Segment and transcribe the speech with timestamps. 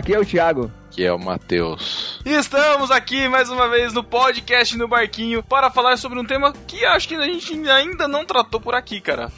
[0.00, 0.72] Aqui é o Thiago.
[0.90, 2.20] Que é o Matheus.
[2.24, 6.54] E estamos aqui mais uma vez no podcast no Barquinho para falar sobre um tema
[6.66, 9.30] que acho que a gente ainda não tratou por aqui, cara.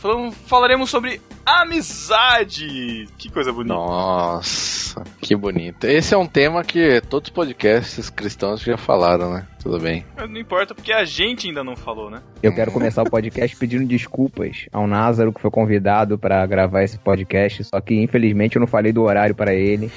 [0.47, 3.09] Falaremos sobre amizade.
[3.19, 3.75] Que coisa bonita.
[3.75, 5.85] Nossa, que bonito.
[5.85, 9.47] Esse é um tema que todos os podcasts cristãos já falaram, né?
[9.60, 10.07] Tudo bem.
[10.16, 12.23] Mas não importa, porque a gente ainda não falou, né?
[12.41, 16.99] Eu quero começar o podcast pedindo desculpas ao Názaro, que foi convidado para gravar esse
[16.99, 19.91] podcast, só que infelizmente eu não falei do horário para ele.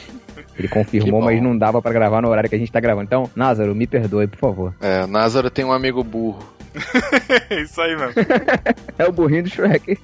[0.58, 3.06] Ele confirmou, mas não dava para gravar no horário que a gente tá gravando.
[3.06, 4.74] Então, Názaro, me perdoe, por favor.
[4.80, 6.56] É, Názaro tem um amigo burro.
[7.52, 8.14] Isso aí mesmo.
[8.98, 9.98] é o burrinho do Shrek.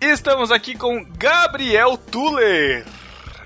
[0.00, 2.84] Estamos aqui com Gabriel Tuller.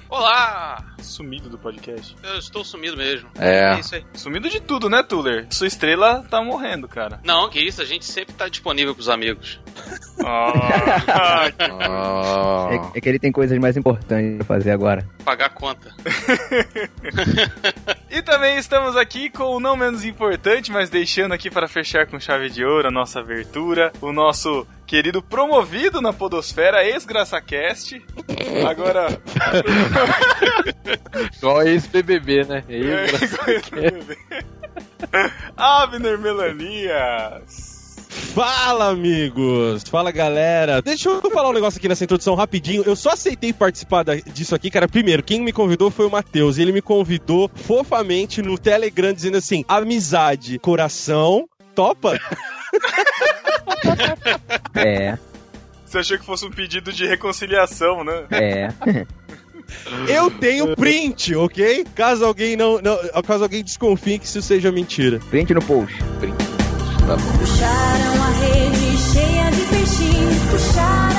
[0.08, 0.89] Olá!
[1.02, 2.16] Sumido do podcast.
[2.22, 3.28] Eu estou sumido mesmo.
[3.38, 3.74] É.
[3.74, 4.04] é isso aí.
[4.14, 5.46] Sumido de tudo, né, Tuller?
[5.50, 7.20] Sua estrela tá morrendo, cara.
[7.24, 9.60] Não, que isso, a gente sempre tá disponível pros amigos.
[10.22, 11.50] Ah.
[12.70, 15.08] é, é, que ele tem coisas mais importantes pra fazer agora.
[15.24, 15.94] Pagar a conta.
[18.10, 22.20] e também estamos aqui com o não menos importante, mas deixando aqui para fechar com
[22.20, 28.04] chave de ouro a nossa abertura, o nosso querido promovido na Podosfera, ex-GraçaCast.
[28.68, 29.06] Agora.
[31.36, 32.64] Igual ex-BBB, né?
[32.69, 34.19] Ex-BBB.
[35.56, 37.80] Abner Melanias.
[38.10, 39.83] Fala, amigos!
[39.84, 40.80] Fala, galera!
[40.83, 42.83] Deixa eu falar um negócio aqui nessa introdução rapidinho.
[42.84, 44.86] Eu só aceitei participar disso aqui, cara.
[44.89, 46.58] Primeiro, quem me convidou foi o Matheus.
[46.58, 52.18] Ele me convidou fofamente no Telegram, dizendo assim: amizade, coração, topa?
[54.74, 55.18] É.
[55.84, 58.27] Você achou que fosse um pedido de reconciliação, né?
[58.30, 58.68] É.
[60.08, 61.86] Eu tenho print, ok?
[61.95, 65.20] Caso alguém não, não, caso alguém desconfie que isso seja mentira.
[65.31, 65.95] Print no post.
[66.19, 66.36] Print.
[67.07, 67.39] Tá bom.
[67.39, 71.09] Puxaram a rede cheia de peixinhos, puxaram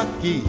[0.00, 0.42] aqui.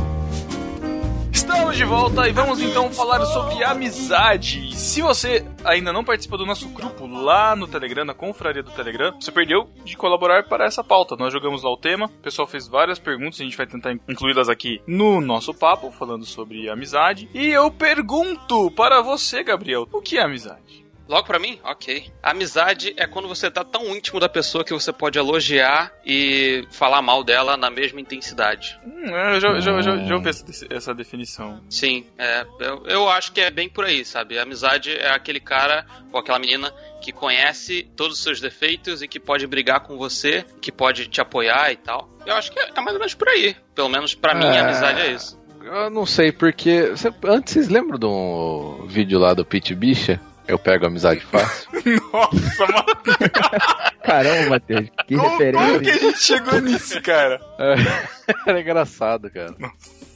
[1.34, 4.74] Estamos de volta e vamos então falar sobre amizade.
[4.76, 9.14] Se você ainda não participou do nosso grupo lá no Telegram, na confraria do Telegram,
[9.20, 11.18] você perdeu de colaborar para essa pauta.
[11.18, 14.48] Nós jogamos lá o tema, o pessoal fez várias perguntas, a gente vai tentar incluí-las
[14.48, 17.30] aqui no nosso papo, falando sobre amizade.
[17.34, 20.81] E eu pergunto para você, Gabriel, o que é amizade?
[21.12, 21.60] Logo pra mim?
[21.66, 22.10] Ok.
[22.24, 27.02] Amizade é quando você tá tão íntimo da pessoa que você pode elogiar e falar
[27.02, 28.80] mal dela na mesma intensidade.
[28.86, 31.62] Hum, eu já, já, já, já ouvi essa, essa definição.
[31.70, 34.40] Sim, é, eu, eu acho que é bem por aí, sabe?
[34.40, 39.20] Amizade é aquele cara ou aquela menina que conhece todos os seus defeitos e que
[39.20, 42.10] pode brigar com você, que pode te apoiar e tal.
[42.26, 43.54] Eu acho que é, é mais ou menos por aí.
[43.76, 45.38] Pelo menos pra mim, a amizade é isso.
[45.62, 46.94] Eu não sei, porque.
[47.26, 50.20] Antes vocês lembram do vídeo lá do Pete Bicha?
[50.52, 51.70] Eu pego amizade fácil.
[52.12, 52.86] Nossa, mano.
[54.04, 54.90] Caramba, Matheus.
[55.08, 55.68] Que como, referência.
[55.68, 57.40] Como que a gente chegou nisso, cara?
[57.58, 59.56] É, era engraçado, cara.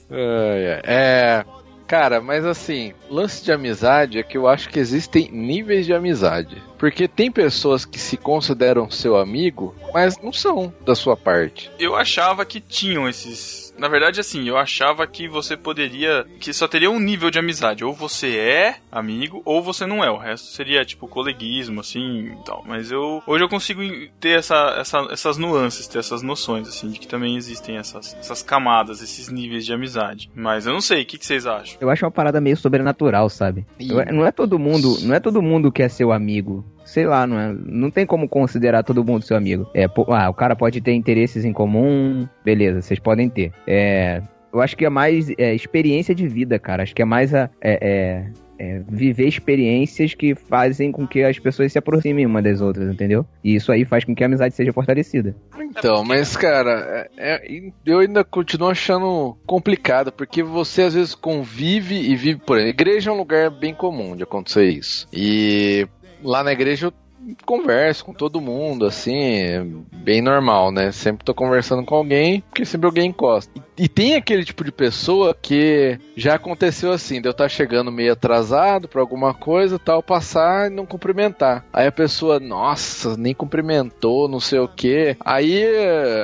[0.09, 1.45] É, é,
[1.87, 6.61] cara, mas assim, lance de amizade é que eu acho que existem níveis de amizade.
[6.77, 11.71] Porque tem pessoas que se consideram seu amigo, mas não são da sua parte.
[11.79, 16.25] Eu achava que tinham esses na verdade, assim, eu achava que você poderia.
[16.39, 17.83] que só teria um nível de amizade.
[17.83, 20.09] Ou você é amigo, ou você não é.
[20.09, 22.63] O resto seria, tipo, coleguismo, assim e tal.
[22.65, 23.21] Mas eu.
[23.27, 23.81] Hoje eu consigo
[24.19, 28.41] ter essa, essa, essas nuances, ter essas noções, assim, de que também existem essas, essas
[28.41, 30.29] camadas, esses níveis de amizade.
[30.33, 31.77] Mas eu não sei, o que, que vocês acham?
[31.79, 33.65] Eu acho uma parada meio sobrenatural, sabe?
[33.79, 34.97] Eu, não é todo mundo.
[35.01, 38.29] Não é todo mundo que é seu amigo sei lá, não, é, não tem como
[38.29, 39.67] considerar todo mundo seu amigo.
[39.73, 43.51] É, ah, o cara pode ter interesses em comum, beleza, vocês podem ter.
[43.67, 44.21] É,
[44.53, 46.83] eu acho que é mais é, experiência de vida, cara.
[46.83, 48.25] Acho que é mais a, é, é,
[48.57, 53.25] é, viver experiências que fazem com que as pessoas se aproximem uma das outras, entendeu?
[53.43, 55.35] E isso aí faz com que a amizade seja fortalecida.
[55.59, 61.95] Então, mas cara, é, é, eu ainda continuo achando complicado, porque você às vezes convive
[61.95, 62.69] e vive por aí.
[62.69, 65.07] Igreja é um lugar bem comum de acontecer isso.
[65.11, 65.85] E
[66.23, 66.93] lá na igreja eu
[67.45, 70.91] converso com todo mundo, assim, bem normal, né?
[70.91, 73.51] Sempre tô conversando com alguém, porque sempre alguém encosta.
[73.77, 77.49] E, e tem aquele tipo de pessoa que já aconteceu assim, de eu estar tá
[77.49, 81.65] chegando meio atrasado pra alguma coisa, tal, passar e não cumprimentar.
[81.73, 85.17] Aí a pessoa, nossa, nem cumprimentou, não sei o que.
[85.19, 85.65] Aí,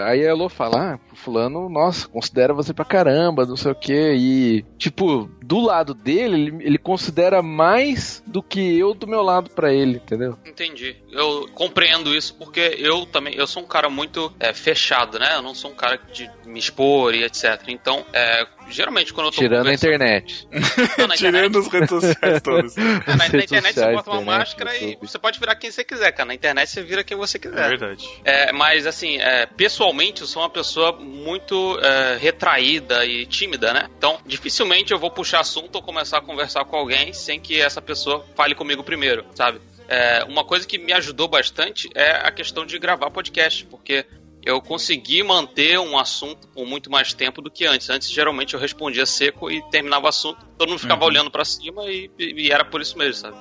[0.06, 4.14] aí a Elô fala, ah, fulano, nossa, considera você pra caramba, não sei o que.
[4.14, 9.50] E, tipo, do lado dele, ele, ele considera mais do que eu do meu lado
[9.52, 10.38] pra ele, entendeu?
[10.46, 10.96] Entendi.
[11.12, 15.36] Eu compreendo isso porque eu também, eu sou um cara muito é, fechado, né?
[15.36, 17.62] Eu não sou um cara de me expor e etc.
[17.68, 20.48] Então, é, geralmente quando eu tô Tirando a internet.
[20.98, 22.76] Não, na Tirando as redes sociais todas.
[22.82, 25.08] É, na, internet você sociais, bota uma internet, máscara e YouTube.
[25.08, 26.28] você pode virar quem você quiser, cara.
[26.28, 27.70] Na internet você vira quem você É quiser.
[27.70, 28.10] verdade.
[28.24, 33.90] É, mas assim, é, pessoalmente eu sou uma pessoa muito é, retraída e tímida, né?
[33.98, 37.82] Então, dificilmente eu vou puxar assunto ou começar a conversar com alguém sem que essa
[37.82, 39.60] pessoa fale comigo primeiro, sabe?
[39.88, 44.06] É, uma coisa que me ajudou bastante é a questão de gravar podcast, porque
[44.44, 47.90] eu consegui manter um assunto por muito mais tempo do que antes.
[47.90, 51.86] Antes, geralmente, eu respondia seco e terminava o assunto, todo mundo ficava olhando pra cima
[51.86, 53.38] e, e era por isso mesmo, sabe?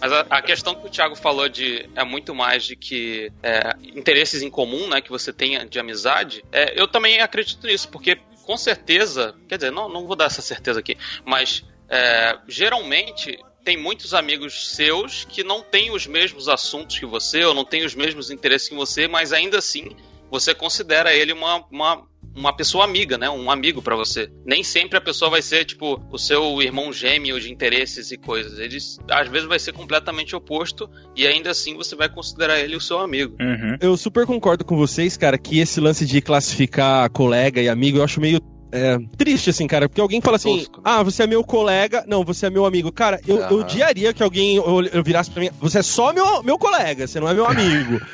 [0.00, 3.76] Mas a, a questão que o Thiago falou de é muito mais de que é,
[3.94, 8.18] interesses em comum, né, que você tenha de amizade, é, eu também acredito nisso, porque
[8.42, 13.76] com certeza, quer dizer, não, não vou dar essa certeza aqui, mas é, geralmente tem
[13.76, 17.94] muitos amigos seus que não têm os mesmos assuntos que você, ou não têm os
[17.94, 19.94] mesmos interesses que você, mas ainda assim
[20.32, 22.02] você considera ele uma, uma,
[22.34, 23.28] uma pessoa amiga, né?
[23.28, 24.30] Um amigo pra você.
[24.46, 28.58] Nem sempre a pessoa vai ser, tipo, o seu irmão gêmeo de interesses e coisas.
[28.58, 32.80] Eles, às vezes, vai ser completamente oposto e ainda assim você vai considerar ele o
[32.80, 33.36] seu amigo.
[33.38, 33.76] Uhum.
[33.78, 38.04] Eu super concordo com vocês, cara, que esse lance de classificar colega e amigo eu
[38.04, 38.40] acho meio
[38.72, 40.82] é, triste, assim, cara, porque alguém fala assim, Tosco, né?
[40.84, 42.90] ah, você é meu colega, não, você é meu amigo.
[42.90, 43.56] Cara, eu, eu Aham.
[43.56, 47.20] odiaria que alguém eu, eu virasse pra mim, você é só meu, meu colega, você
[47.20, 48.00] não é meu amigo.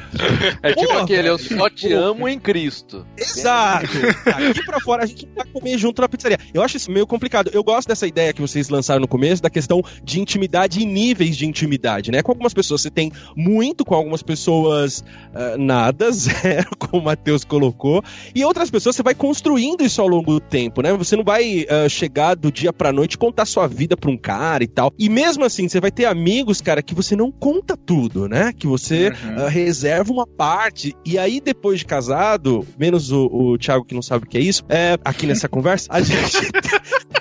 [0.63, 3.07] É tipo Porra, aquele, eu só te amo em Cristo.
[3.17, 3.87] Exato.
[4.27, 6.39] Aqui pra fora a gente vai comer junto na pizzaria.
[6.53, 7.51] Eu acho isso meio complicado.
[7.53, 11.37] Eu gosto dessa ideia que vocês lançaram no começo, da questão de intimidade e níveis
[11.37, 12.23] de intimidade, né?
[12.23, 15.05] Com algumas pessoas você tem muito, com algumas pessoas
[15.35, 18.03] ah, nada, zero, como o Matheus colocou.
[18.35, 20.93] E outras pessoas você vai construindo isso ao longo do tempo, né?
[20.95, 24.65] Você não vai ah, chegar do dia pra noite contar sua vida pra um cara
[24.65, 24.93] e tal.
[24.99, 28.53] E mesmo assim, você vai ter amigos, cara, que você não conta tudo, né?
[28.57, 29.45] Que você Uhum.
[29.45, 30.95] ah, reserva uma parte.
[31.05, 34.41] E aí, depois de casado, menos o, o Thiago que não sabe o que é
[34.41, 36.37] isso, é, aqui nessa conversa, a gente,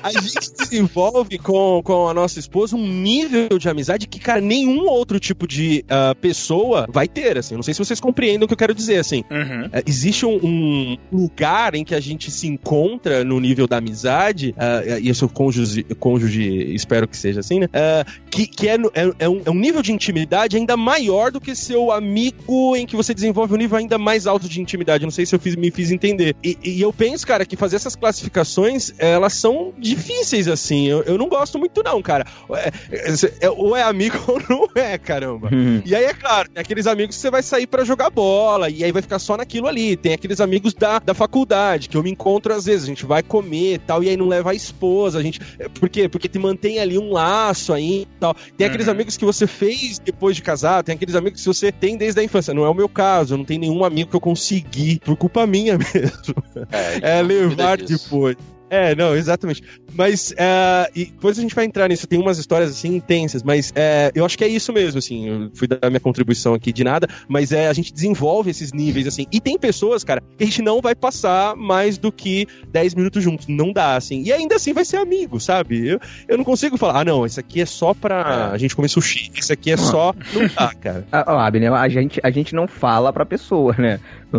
[0.04, 4.88] a gente desenvolve com, com a nossa esposa um nível de amizade que, cara, nenhum
[4.88, 7.56] outro tipo de ah, pessoa vai ter, assim.
[7.56, 9.24] Não sei se vocês compreendem o que eu quero dizer, assim.
[9.30, 9.70] Uhum.
[9.72, 14.54] É, existe um, um lugar em que a gente se encontra no nível da amizade,
[14.58, 17.68] ah, e eu sou cônjuge, cônjuge, espero que seja assim, né?
[17.74, 21.40] Ah, que que é, é- é um, é um nível de intimidade ainda maior do
[21.42, 25.04] que seu amigo, em que você desenvolve um nível ainda mais alto de intimidade.
[25.04, 26.36] Não sei se eu fiz- me fiz entender.
[26.44, 30.88] E, e eu penso, cara, que fazer essas classificações, elas são difíceis, assim.
[30.88, 32.26] Eu, eu não gosto muito, não, cara.
[32.52, 35.50] É- é- é- ou é amigo ou não é, caramba.
[35.86, 38.84] E aí, é claro, tem aqueles amigos que você vai sair pra jogar bola, e
[38.84, 39.96] aí vai ficar só naquilo ali.
[39.96, 43.24] Tem aqueles amigos da, da faculdade, que eu me encontro às vezes, a gente vai
[43.24, 45.40] comer e tal, e aí não leva a esposa, a gente.
[45.80, 46.08] Por quê?
[46.10, 48.36] Porque te mantém ali um laço aí e tal.
[48.58, 48.94] Tem aqueles Uhum.
[48.94, 52.24] amigos que você fez depois de casar, tem aqueles amigos que você tem desde a
[52.24, 52.54] infância.
[52.54, 55.78] Não é o meu caso, não tenho nenhum amigo que eu consegui, por culpa minha
[55.94, 58.04] mesmo É, é não duvida levar disso.
[58.06, 58.36] depois.
[58.70, 59.64] É, não, exatamente.
[59.94, 62.06] Mas, é, e depois a gente vai entrar nisso.
[62.08, 65.28] Tem umas histórias, assim, intensas, mas é, eu acho que é isso mesmo, assim.
[65.28, 69.08] Eu fui dar minha contribuição aqui de nada, mas é, a gente desenvolve esses níveis,
[69.08, 69.26] assim.
[69.32, 73.24] E tem pessoas, cara, que a gente não vai passar mais do que 10 minutos
[73.24, 73.48] juntos.
[73.48, 74.22] Não dá, assim.
[74.24, 75.88] E ainda assim vai ser amigo, sabe?
[75.88, 78.90] Eu, eu não consigo falar, ah, não, isso aqui é só pra a gente comer
[78.90, 80.14] sushi, isso aqui é só.
[80.34, 81.08] Não dá, cara.
[81.12, 84.00] Ah, ó, Abner, a gente, a gente não fala pra pessoa, né?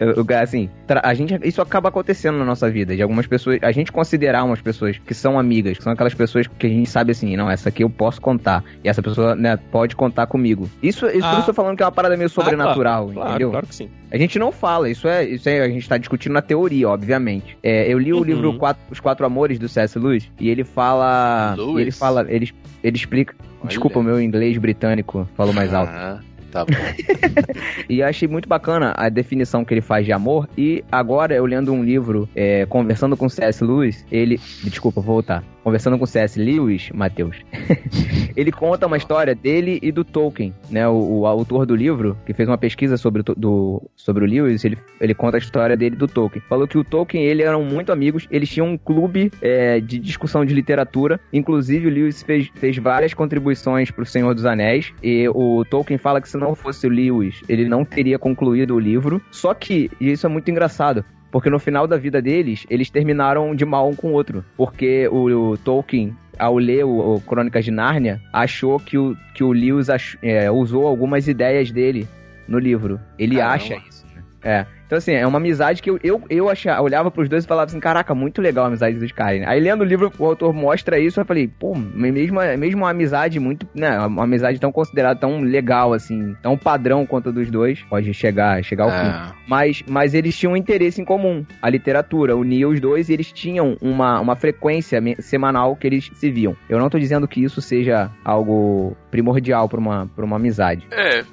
[0.00, 0.70] O- assim,
[1.02, 2.94] a gente, isso acaba acontecendo na nossa vida.
[2.94, 6.46] De algumas pessoas, a gente considerar umas pessoas que são amigas, que são aquelas pessoas
[6.46, 8.62] que a gente sabe assim, não, essa aqui eu posso contar.
[8.84, 10.68] E essa pessoa, né, pode contar comigo.
[10.82, 11.36] Isso, isso Ah.
[11.38, 13.50] eu tô falando que é uma parada meio sobrenatural, Claro, entendeu?
[13.50, 13.88] claro que sim.
[14.10, 17.56] A gente não fala, isso é, isso é, a gente tá discutindo na teoria, obviamente.
[17.62, 18.24] É, eu li o Uhum.
[18.24, 19.98] livro Quatro- Os Quatro Amores do C.S.
[19.98, 21.78] Lewis e ele fala, Lewis?
[21.78, 22.50] e ele fala, ele,
[22.84, 23.34] ele explica,
[23.64, 25.90] desculpa, o meu inglês britânico falou mais alto.
[25.94, 26.20] Ah,
[26.52, 26.72] tá bom.
[27.88, 30.48] E achei muito bacana a definição que ele faz de amor.
[30.56, 33.64] E agora, eu lendo um livro, é, conversando com C.S.
[33.64, 34.40] Lewis, ele.
[34.62, 35.42] Desculpa, vou voltar.
[35.62, 36.42] Conversando com C.S.
[36.42, 37.36] Lewis, Matheus,
[38.36, 40.88] ele conta uma história dele e do Tolkien, né?
[40.88, 44.64] O, o autor do livro, que fez uma pesquisa sobre o, do, sobre o Lewis,
[44.64, 46.42] ele, ele conta a história dele do Tolkien.
[46.48, 49.98] Falou que o Tolkien e ele eram muito amigos, eles tinham um clube é, de
[49.98, 51.20] discussão de literatura.
[51.32, 54.92] Inclusive, o Lewis fez, fez várias contribuições pro Senhor dos Anéis.
[55.02, 58.80] E o Tolkien fala que se não fosse o Lewis, ele não teria concluído o
[58.80, 59.22] livro.
[59.30, 63.52] Só que, e isso é muito engraçado, porque no final da vida deles, eles terminaram
[63.56, 64.44] de mal um com o outro.
[64.56, 69.42] Porque o, o Tolkien, ao ler o, o Crônicas de Nárnia, achou que o, que
[69.42, 72.06] o Lewis ach- é, usou algumas ideias dele
[72.46, 73.00] no livro.
[73.18, 73.54] Ele Caramba.
[73.54, 74.06] acha isso.
[74.14, 74.22] né?
[74.42, 74.66] É.
[74.92, 77.64] Então, assim, é uma amizade que eu, eu, eu achava, olhava pros dois e falava
[77.64, 79.40] assim, caraca, muito legal a amizade dos caras.
[79.40, 79.46] né?
[79.48, 83.40] Aí lendo o livro, o autor mostra isso, eu falei, pô, mesmo, mesmo uma amizade
[83.40, 87.80] muito, né, uma amizade tão considerada tão legal, assim, tão padrão quanto a dos dois,
[87.88, 89.30] pode chegar, chegar ao fim.
[89.30, 89.32] É.
[89.48, 93.32] Mas, mas eles tinham um interesse em comum, a literatura, unia os dois e eles
[93.32, 96.54] tinham uma, uma frequência semanal que eles se viam.
[96.68, 100.86] Eu não tô dizendo que isso seja algo primordial pra uma, pra uma amizade.
[100.90, 101.24] É,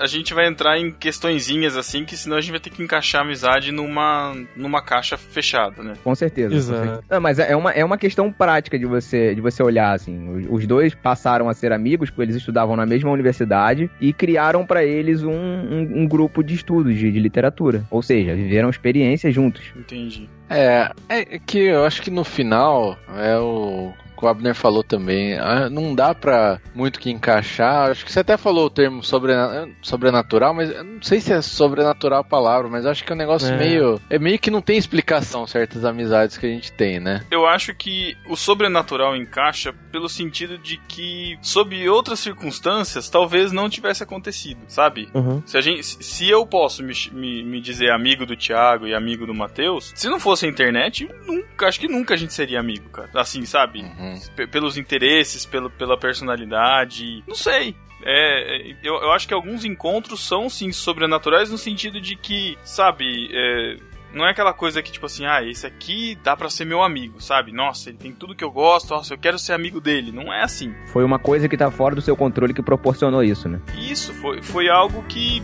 [0.00, 3.05] a gente vai entrar em questõezinhas assim, que senão a gente vai ter que encaixar
[3.14, 5.94] a amizade numa, numa caixa fechada, né?
[6.02, 6.54] Com certeza.
[6.54, 7.04] Exato.
[7.08, 10.28] Não, mas é uma, é uma questão prática de você, de você olhar, assim.
[10.28, 14.66] Os, os dois passaram a ser amigos, porque eles estudavam na mesma universidade e criaram
[14.66, 17.84] pra eles um, um, um grupo de estudos de, de literatura.
[17.90, 19.72] Ou seja, viveram experiências juntos.
[19.76, 20.28] Entendi.
[20.48, 23.92] É, é que eu acho que no final é o
[24.24, 25.34] o Abner falou também.
[25.38, 27.90] ah, Não dá pra muito que encaixar.
[27.90, 31.42] Acho que você até falou o termo sobrena- sobrenatural, mas eu não sei se é
[31.42, 33.56] sobrenatural a palavra, mas acho que é um negócio É.
[33.56, 34.00] meio.
[34.08, 37.22] É meio que não tem explicação certas amizades que a gente tem, né?
[37.30, 43.68] Eu acho que o sobrenatural encaixa pelo sentido de que, sob outras circunstâncias, talvez não
[43.68, 45.08] tivesse acontecido, sabe?
[45.14, 45.42] Uhum.
[45.44, 49.26] Se, a gente, se- eu posso me, me, me dizer amigo do Thiago e amigo
[49.26, 52.88] do Matheus, se não fosse a internet, nunca, acho que nunca a gente seria amigo,
[52.90, 53.08] cara.
[53.14, 53.80] Assim, sabe?
[53.80, 54.05] Uhum.
[54.34, 57.22] P- pelos interesses, pelo, pela personalidade.
[57.26, 57.74] Não sei.
[58.02, 62.56] É, é, eu, eu acho que alguns encontros são sim sobrenaturais no sentido de que,
[62.62, 63.76] sabe, é,
[64.12, 67.20] não é aquela coisa que, tipo assim, ah, esse aqui dá pra ser meu amigo,
[67.20, 67.52] sabe?
[67.52, 70.12] Nossa, ele tem tudo que eu gosto, nossa, eu quero ser amigo dele.
[70.12, 70.74] Não é assim.
[70.92, 73.60] Foi uma coisa que tá fora do seu controle que proporcionou isso, né?
[73.76, 75.42] Isso foi, foi algo que.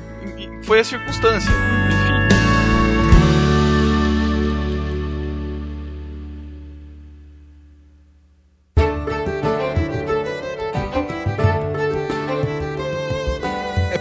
[0.64, 1.50] Foi a circunstância.
[1.50, 2.41] Enfim.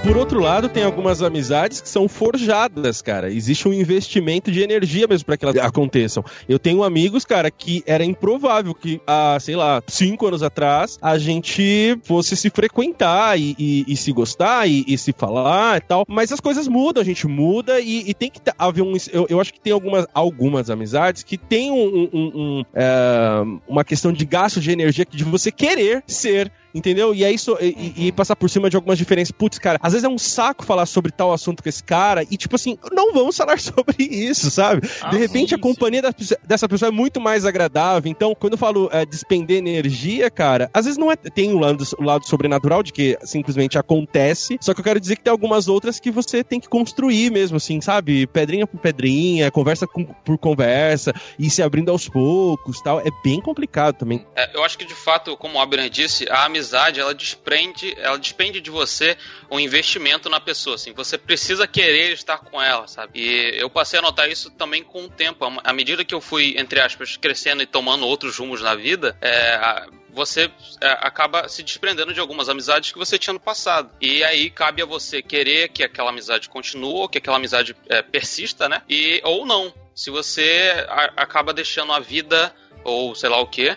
[0.03, 3.31] Por outro lado, tem algumas amizades que são forjadas, cara.
[3.31, 6.23] Existe um investimento de energia mesmo para que elas aconteçam.
[6.49, 11.17] Eu tenho amigos, cara, que era improvável que há, sei lá, cinco anos atrás a
[11.19, 16.03] gente fosse se frequentar e, e- e se gostar e, e se falar e tal.
[16.09, 18.93] Mas as coisas mudam, a gente muda e, tem que haver um.
[19.13, 23.83] Eu, eu acho que tem algumas, algumas amizades que tem um- um- um, é, uma
[23.85, 27.13] questão de gasto de energia de você querer ser Entendeu?
[27.13, 29.29] E é isso, e- e passar por cima de algumas diferenças.
[29.33, 32.37] Putz, cara, às vezes é um saco falar sobre tal assunto com esse cara, e
[32.37, 34.87] tipo assim, não vamos falar sobre isso, sabe?
[35.01, 36.13] Ah, de repente sim, a companhia da-
[36.45, 38.09] dessa pessoa é muito mais agradável.
[38.09, 41.15] Então, quando eu falo é, despender energia, cara, às vezes não é.
[41.15, 44.57] Tem o lado, o lado sobrenatural de que simplesmente acontece.
[44.61, 47.57] Só que eu quero dizer que tem algumas outras que você tem que construir mesmo,
[47.57, 48.25] assim, sabe?
[48.27, 52.99] Pedrinha por pedrinha, conversa com- por conversa, e se abrindo aos poucos tal.
[52.99, 54.25] É bem complicado também.
[54.35, 58.17] É, eu acho que de fato, como o Abner disse, a amizade ela desprende, ela
[58.17, 59.17] despende de você
[59.49, 59.80] um investimento
[60.29, 60.75] na pessoa.
[60.75, 63.11] Assim, você precisa querer estar com ela, sabe?
[63.19, 65.45] E eu passei a notar isso também com o tempo.
[65.63, 69.55] À medida que eu fui, entre aspas, crescendo e tomando outros rumos na vida, é,
[69.55, 73.89] a- você é, acaba se desprendendo de algumas amizades que você tinha no passado.
[74.01, 78.67] E aí cabe a você querer que aquela amizade continue, que aquela amizade é, persista,
[78.67, 78.81] né?
[78.89, 79.73] E, ou não.
[79.95, 83.75] Se você a- acaba deixando a vida ou sei lá o que,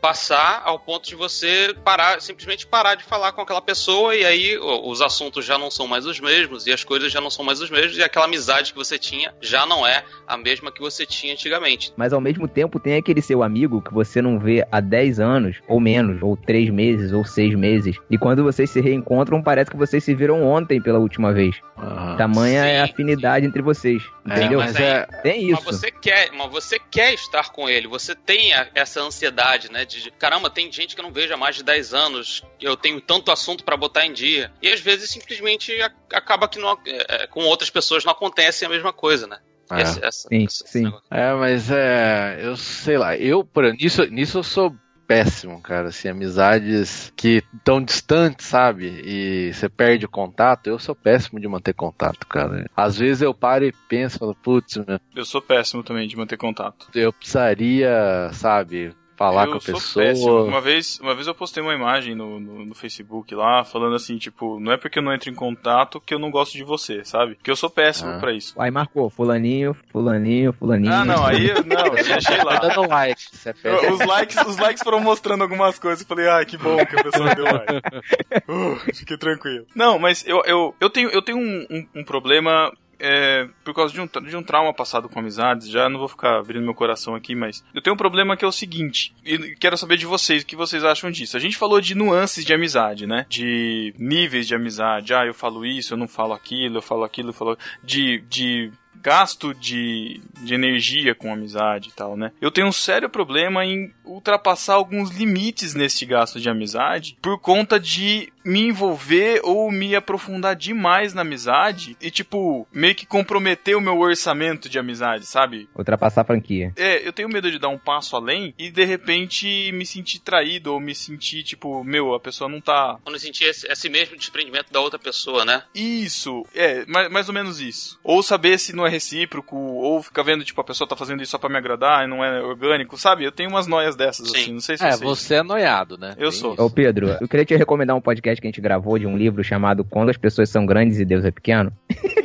[0.00, 4.58] passar ao ponto de você parar, simplesmente parar de falar com aquela pessoa e aí
[4.58, 7.60] os assuntos já não são mais os mesmos e as coisas já não são mais
[7.60, 11.04] os mesmos e aquela amizade que você tinha já não é a mesma que você
[11.06, 11.92] tinha antigamente.
[11.96, 15.56] Mas ao mesmo tempo tem aquele seu amigo que você não vê há 10 anos,
[15.68, 17.96] ou menos, ou 3 meses, ou 6 meses.
[18.10, 21.56] E quando vocês se reencontram, parece que vocês se viram ontem pela última vez.
[21.76, 22.16] Aham.
[22.16, 24.02] Tamanha é a sim, afinidade entre vocês.
[24.28, 24.58] É, Entendeu?
[24.60, 25.72] mas é, Tem Mas isso.
[25.72, 29.84] você quer, mas você quer estar com ele, você tem a- essa ansiedade, né?
[29.84, 33.00] De caramba, tem gente que eu não vejo há mais de 10 anos, eu tenho
[33.00, 34.52] tanto assunto pra botar em dia.
[34.62, 38.64] E às vezes simplesmente a- acaba que não, é, é, com outras pessoas não acontece
[38.64, 39.38] a mesma coisa, né?
[39.70, 39.82] É.
[39.82, 40.92] Essa- Sim, esse sim.
[41.10, 42.40] É, mas é.
[42.42, 44.74] Eu sei lá, eu, por, nisso, nisso eu sou
[45.08, 45.88] péssimo, cara.
[45.88, 48.86] Assim, amizades que tão distantes, sabe?
[49.04, 50.66] E você perde o contato.
[50.68, 52.70] Eu sou péssimo de manter contato, cara.
[52.76, 56.36] Às vezes eu paro e penso, falo, putz, meu, Eu sou péssimo também de manter
[56.36, 56.88] contato.
[56.94, 60.04] eu precisaria, sabe, falar eu com a sou pessoa.
[60.06, 60.44] péssimo.
[60.44, 64.16] Uma vez, uma vez eu postei uma imagem no, no, no Facebook lá, falando assim,
[64.16, 67.04] tipo, não é porque eu não entro em contato que eu não gosto de você,
[67.04, 67.34] sabe?
[67.34, 68.18] Porque eu sou péssimo Ah.
[68.18, 68.54] pra isso.
[68.56, 70.92] Aí marcou, fulaninho, fulaninho, fulaninho.
[70.94, 72.56] Ah, não, aí não, deixei Tá lá.
[72.58, 73.90] dando like, você é.
[73.92, 76.00] Os likes, os likes foram mostrando algumas coisas.
[76.02, 77.68] Eu falei, ai, que bom que a pessoa deu like.
[78.48, 79.66] Uh, fiquei tranquilo.
[79.74, 82.72] Não, mas eu, eu, eu tenho, eu tenho um, um, um problema.
[82.98, 86.38] É, por causa de um, de um trauma passado com amizades, já não vou ficar
[86.38, 89.76] abrindo meu coração aqui, mas eu tenho um problema que é o seguinte, e quero
[89.76, 91.36] saber de vocês, o que vocês acham disso.
[91.36, 93.26] A gente falou de nuances de amizade, né?
[93.28, 97.30] De níveis de amizade, ah, eu falo isso, eu não falo aquilo, eu falo aquilo,
[97.30, 97.58] eu falo...
[97.82, 98.70] De, de
[99.02, 102.32] gasto de, de energia com amizade e tal, né?
[102.40, 107.78] Eu tenho um sério problema em ultrapassar alguns limites nesse gasto de amizade por conta
[107.78, 113.80] de me envolver ou me aprofundar demais na amizade e, tipo, meio que comprometer o
[113.80, 115.68] meu orçamento de amizade, sabe?
[115.76, 116.72] Ultrapassar a franquia.
[116.76, 120.72] É, eu tenho medo de dar um passo além e de repente me sentir traído
[120.72, 122.98] ou me sentir, tipo, meu, a pessoa não tá.
[123.04, 125.62] Quando sentir esse, esse mesmo desprendimento da outra pessoa, né?
[125.74, 128.00] Isso, é, mais, mais ou menos isso.
[128.02, 131.32] Ou saber se não é recíproco, ou ficar vendo, tipo, a pessoa tá fazendo isso
[131.32, 133.24] só pra me agradar e não é orgânico, sabe?
[133.24, 134.36] Eu tenho umas noias dessas, Sim.
[134.36, 135.00] assim, não sei se É, vocês...
[135.00, 136.10] você é noiado, né?
[136.18, 136.52] Eu Tem sou.
[136.54, 136.62] isso.
[136.62, 139.42] Ô Pedro, eu queria te recomendar um podcast que a gente gravou de um livro
[139.44, 141.72] chamado Quando as Pessoas São Grandes e Deus é Pequeno.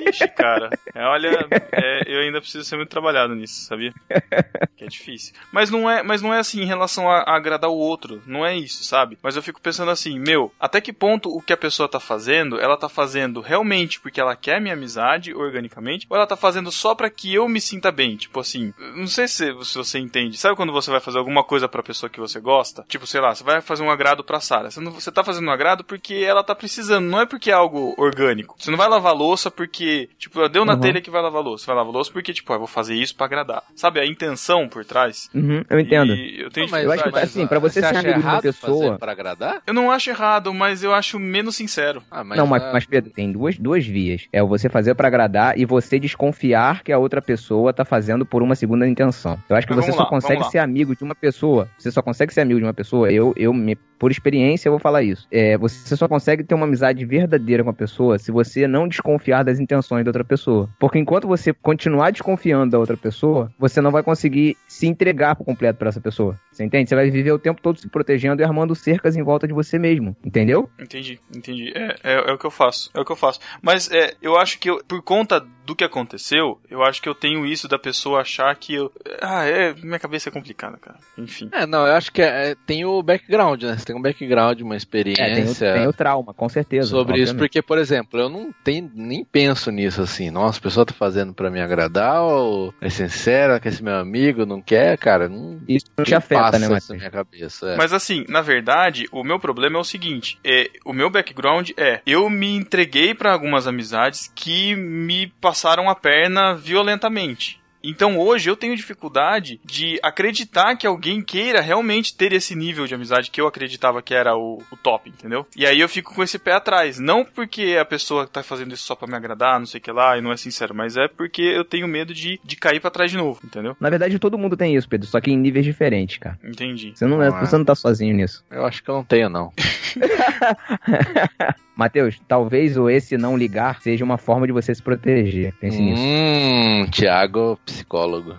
[0.09, 0.69] Ixi, cara.
[0.95, 3.91] É, olha, é, eu ainda preciso ser muito trabalhado nisso, sabia?
[4.77, 5.33] Que é difícil.
[5.51, 8.21] Mas não é, mas não é assim em relação a, a agradar o outro.
[8.27, 9.17] Não é isso, sabe?
[9.23, 12.59] Mas eu fico pensando assim, meu, até que ponto o que a pessoa tá fazendo,
[12.59, 16.95] ela tá fazendo realmente porque ela quer minha amizade organicamente, ou ela tá fazendo só
[16.95, 18.15] pra que eu me sinta bem?
[18.15, 20.37] Tipo assim, não sei se, se você entende.
[20.37, 22.83] Sabe quando você vai fazer alguma coisa pra pessoa que você gosta?
[22.87, 24.69] Tipo, sei lá, você vai fazer um agrado pra Sara.
[24.71, 27.53] Você, não- você tá fazendo um agrado porque ela tá precisando, não é porque é
[27.53, 28.55] algo orgânico.
[28.57, 30.79] Você não vai lavar louça porque, tipo, deu na Uhum.
[30.79, 31.63] telha que vai lavar louça.
[31.63, 33.63] Você vai lavar louça porque, tipo, ah, eu vou fazer isso pra agradar.
[33.75, 35.29] Sabe a intenção por trás?
[35.33, 36.13] Uhum, eu entendo.
[36.13, 37.25] E eu tenho Não, mas- Eu acho que, dificuldade.
[37.39, 39.61] assim, pra você ser acha amigo de uma pessoa- fazer Pra agradar?
[39.67, 42.01] Eu não acho errado, mas eu acho menos sincero.
[42.09, 44.23] Ah, não, mas, ah, mas Pedro, tem duas, duas vias.
[44.31, 46.42] É o você fazer pra agradar e você desconfiar
[46.83, 49.37] que a outra pessoa tá fazendo por uma segunda intenção.
[49.49, 51.69] Eu acho que você só lá, consegue ser amigo de uma pessoa.
[51.77, 53.11] Você só consegue ser amigo de uma pessoa.
[53.11, 55.27] Eu, eu me, por experiência, eu vou falar isso.
[55.31, 59.43] É, você só consegue ter uma amizade verdadeira com a pessoa se você não desconfiar
[59.43, 60.69] das intenções da outra pessoa.
[60.79, 65.45] Porque enquanto você continuar desconfiando da outra pessoa, você não vai conseguir se entregar por
[65.45, 66.37] completo pra essa pessoa.
[66.51, 66.89] Você entende?
[66.89, 69.79] Você vai viver o tempo todo se protegendo e armando cercas em volta de você
[69.79, 70.15] mesmo.
[70.23, 70.69] Entendeu?
[70.79, 71.71] Entendi, entendi.
[71.75, 72.91] É, é, é o que eu faço.
[72.93, 73.39] É o que eu faço.
[73.61, 76.32] Mas é, eu acho que eu, por conta do que aconteceu,
[76.69, 78.91] eu acho que eu tenho isso da pessoa achar que eu.
[79.21, 79.73] Ah, é.
[79.75, 80.97] Minha cabeça é complicada, cara.
[81.17, 81.49] Enfim.
[81.51, 83.77] É, não, eu acho que é- é- tem o background, né?
[83.77, 85.73] Você tem um background, uma É, tem, o, experiência.
[85.73, 86.87] tem o trauma, com certeza.
[86.89, 87.37] sobre isso, obviamente.
[87.39, 91.33] porque, por exemplo, eu não tenho, nem penso nisso assim, nossa, a pessoa tá fazendo
[91.33, 95.85] pra me agradar, ou é sincera, quer ser meu amigo, não quer, cara, não, Isso
[95.97, 96.89] não te afeta, passa né, isso Matheus?
[96.89, 97.69] na minha cabeça.
[97.71, 97.75] é.
[97.77, 102.01] Mas assim, na verdade, o meu problema é o seguinte: é, o meu background é
[102.05, 106.22] eu me entreguei pra algumas amizades que me passaram a perna
[106.53, 107.62] violentamente.
[107.83, 112.95] Então hoje eu tenho dificuldade de acreditar que alguém queira realmente ter esse nível de
[112.95, 115.45] amizade que eu acreditava que era o, o top, entendeu?
[115.55, 116.97] E aí eu fico com esse pé atrás.
[116.99, 119.91] Não porque a pessoa tá fazendo isso só pra me agradar, não sei o que
[119.91, 122.89] lá, e não é sincero, mas é porque eu tenho medo de, de cair pra
[122.89, 123.75] trás de novo, entendeu?
[123.79, 126.39] Na verdade, todo mundo tem isso, Pedro, só que em níveis diferentes, cara.
[126.43, 126.93] Entendi.
[126.95, 127.45] Você não, é- Não é.
[127.45, 128.43] você não tá sozinho nisso.
[128.49, 129.51] Eu acho que eu não tenho, não.
[131.75, 135.53] Matheus, talvez o esse não ligar seja uma forma de você se proteger.
[135.59, 136.01] Pense nisso.
[136.03, 138.35] Hum, Thiago, psicólogo.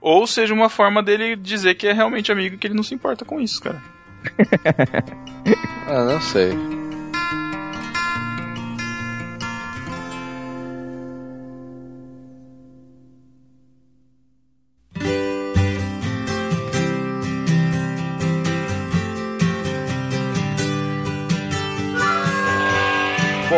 [0.00, 2.94] Ou seja, uma forma dele dizer que é realmente amigo e que ele não se
[2.94, 3.82] importa com isso, cara.
[5.86, 6.52] Ah, não sei.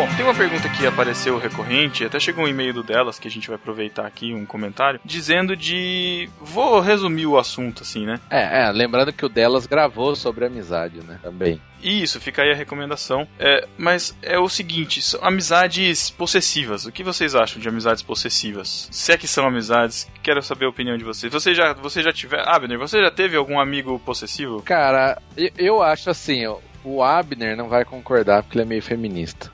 [0.07, 3.31] Bom, tem uma pergunta que apareceu recorrente, até chegou um e-mail do delas, que a
[3.31, 6.29] gente vai aproveitar aqui, um comentário, dizendo de.
[6.39, 8.19] Vou resumir o assunto assim, né?
[8.29, 11.19] É, é, lembrando que o delas gravou sobre amizade, né?
[11.21, 11.61] Também.
[11.83, 13.27] Isso, fica aí a recomendação.
[13.39, 16.85] É, mas é o seguinte: são amizades possessivas.
[16.85, 18.87] O que vocês acham de amizades possessivas?
[18.91, 21.31] Se é que são amizades, quero saber a opinião de vocês.
[21.31, 22.41] Você já, você já tiver.
[22.47, 24.61] Abner, você já teve algum amigo possessivo?
[24.63, 28.81] Cara, eu- eu acho assim, ó, o Abner não vai concordar porque ele é meio
[28.81, 29.51] feminista.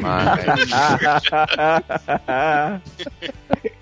[0.00, 1.24] Mas.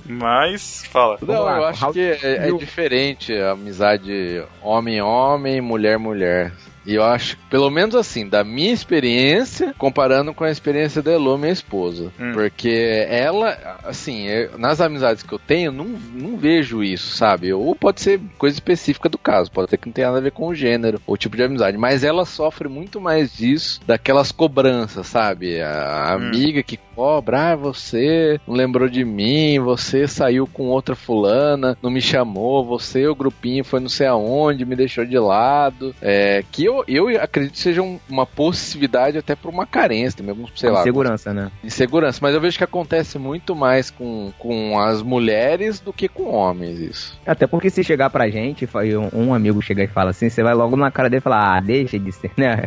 [0.07, 1.17] Mas, fala.
[1.21, 6.53] Vamos Não, lá, eu acho que é, é diferente a amizade homem-homem, mulher-mulher.
[6.91, 11.39] E eu acho, pelo menos assim, da minha experiência, comparando com a experiência da Elô,
[11.39, 12.13] minha esposa.
[12.19, 12.33] Hum.
[12.33, 17.53] Porque ela, assim, eu- nas amizades que eu tenho, não, não vejo isso, sabe?
[17.53, 20.33] Ou pode ser coisa específica do caso, pode ser que não tenha nada a ver
[20.33, 21.79] com o gênero ou tipo de amizade.
[21.79, 25.61] Mas ela sofre muito mais disso, daquelas cobranças, sabe?
[25.63, 26.25] A Hum.
[26.27, 31.91] amiga que cobra, ah, você não lembrou de mim, você saiu com outra fulana, não
[31.91, 35.95] me chamou, você, o grupinho foi não sei aonde, me deixou de lado.
[36.03, 40.49] É, que eu, eu acredito que seja um- uma possibilidade até por uma carência, mesmo,
[40.57, 41.51] sei lá, Segurança, né?
[41.63, 42.19] insegurança.
[42.23, 46.79] Mas eu vejo que acontece muito mais com, com as mulheres do que com homens,
[46.79, 47.19] isso.
[47.27, 48.69] Até porque se chegar pra gente,
[49.15, 51.61] um, amigo chegar e fala assim, você vai logo na cara dele e falar, ah,
[51.61, 52.65] deixa de ser, né?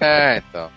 [0.00, 0.68] É, então.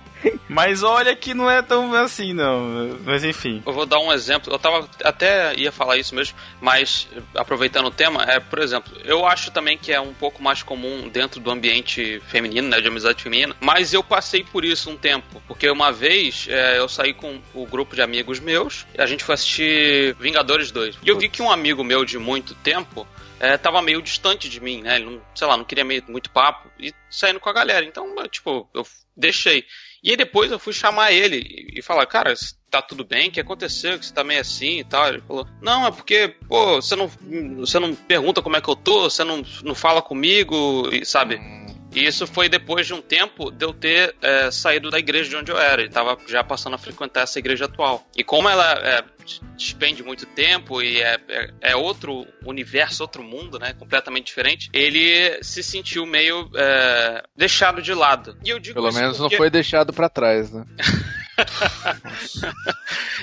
[0.50, 2.98] Mas olha que não é tão assim, não.
[3.04, 3.62] Mas enfim.
[3.66, 4.52] Eu vou dar um exemplo.
[4.52, 9.26] Eu tava até ia falar isso mesmo, mas aproveitando o tema, é, por exemplo, eu
[9.26, 13.22] acho também que é um pouco mais comum dentro do ambiente feminino, né, de amizade
[13.22, 17.40] feminina, mas eu passei por isso um tempo, porque uma vez é, eu saí com
[17.54, 21.00] o grupo de amigos meus, e a gente foi assistir Vingadores 2.
[21.04, 23.08] E eu vi que um amigo meu de muito tempo
[23.40, 24.96] é, tava meio distante de mim, né?
[24.96, 27.86] Ele não, sei lá, não queria meio, muito papo e saindo com a galera.
[27.86, 29.66] Então, eu, tipo, eu deixei.
[30.04, 32.34] E aí depois eu fui chamar ele e, falar, cara,
[32.70, 33.30] tá tudo bem?
[33.30, 33.98] O que aconteceu?
[33.98, 35.08] Que você tá meio assim e tal?
[35.08, 37.10] Ele falou, não, é porque, pô, você não,
[37.58, 41.40] você não pergunta como é que eu tô, você não, não fala comigo, e, sabe?
[41.98, 45.36] E isso foi depois de um tempo de eu ter é, saído da igreja de
[45.36, 45.82] onde eu era.
[45.82, 48.08] E tava já passando a frequentar essa igreja atual.
[48.16, 49.04] E como ela é,
[49.58, 53.74] despende muito tempo e é, é, é outro universo, outro mundo, né?
[53.74, 58.38] Completamente diferente, ele se sentiu meio é, deixado de lado.
[58.46, 60.66] E eu digo Pelo menos porque- não foi deixado pra trás, né?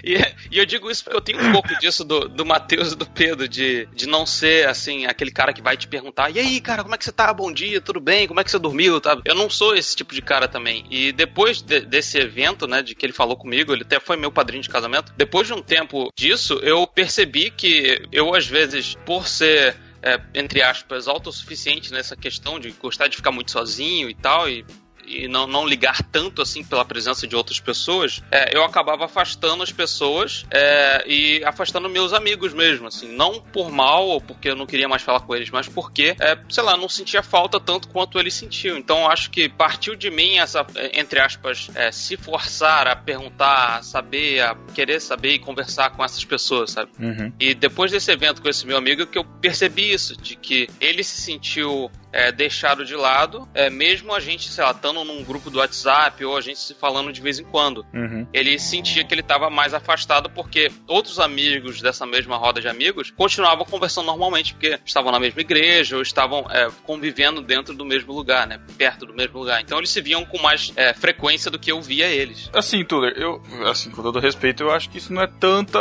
[0.02, 0.14] e,
[0.50, 3.06] e eu digo isso porque eu tenho um pouco disso do, do Matheus e do
[3.06, 6.82] Pedro, de, de não ser, assim, aquele cara que vai te perguntar: e aí, cara,
[6.82, 7.32] como é que você tá?
[7.32, 8.26] Bom dia, tudo bem?
[8.26, 9.00] Como é que você dormiu?
[9.00, 9.20] Tá?
[9.24, 10.84] Eu não sou esse tipo de cara também.
[10.90, 14.30] E depois de- desse evento, né, de que ele falou comigo, ele até foi meu
[14.32, 19.26] padrinho de casamento, depois de um tempo disso, eu percebi que eu, às vezes, por
[19.26, 19.76] ser.
[20.02, 24.62] é, entre aspas, autossuficiente nessa questão de gostar de ficar muito sozinho e tal, e
[25.06, 29.62] e não, não ligar tanto assim pela presença de outras pessoas, é, eu acabava afastando
[29.62, 34.56] as pessoas é, e afastando meus amigos mesmo, assim, não por mal ou porque eu
[34.56, 37.88] não queria mais falar com eles, mas porque, é, sei lá, não sentia falta tanto
[37.88, 38.76] quanto eles sentiam.
[38.76, 43.82] Então acho que partiu de mim essa, entre aspas, é, se forçar a perguntar, a
[43.82, 46.90] saber, a querer saber e conversar com essas pessoas, sabe?
[46.98, 47.32] Uhum.
[47.38, 51.02] E depois desse evento com esse meu amigo que eu percebi isso, de que ele
[51.02, 55.50] se sentiu é, deixado de lado, é, mesmo a gente, sei lá, estando num grupo
[55.50, 57.84] do WhatsApp ou a gente se falando de vez em quando.
[57.92, 58.24] Uhum.
[58.32, 63.10] Ele sentia que ele estava mais afastado porque outros amigos dessa mesma roda de amigos
[63.10, 68.12] continuavam conversando normalmente, porque estavam na mesma igreja ou estavam é, convivendo dentro do mesmo
[68.12, 68.60] lugar, né?
[68.78, 69.60] Perto do mesmo lugar.
[69.60, 72.48] Então eles se viam com mais é, frequência do que eu via eles.
[72.54, 75.80] Assim, Tuller, eu, assim, com todo respeito, eu acho que isso não é tanta,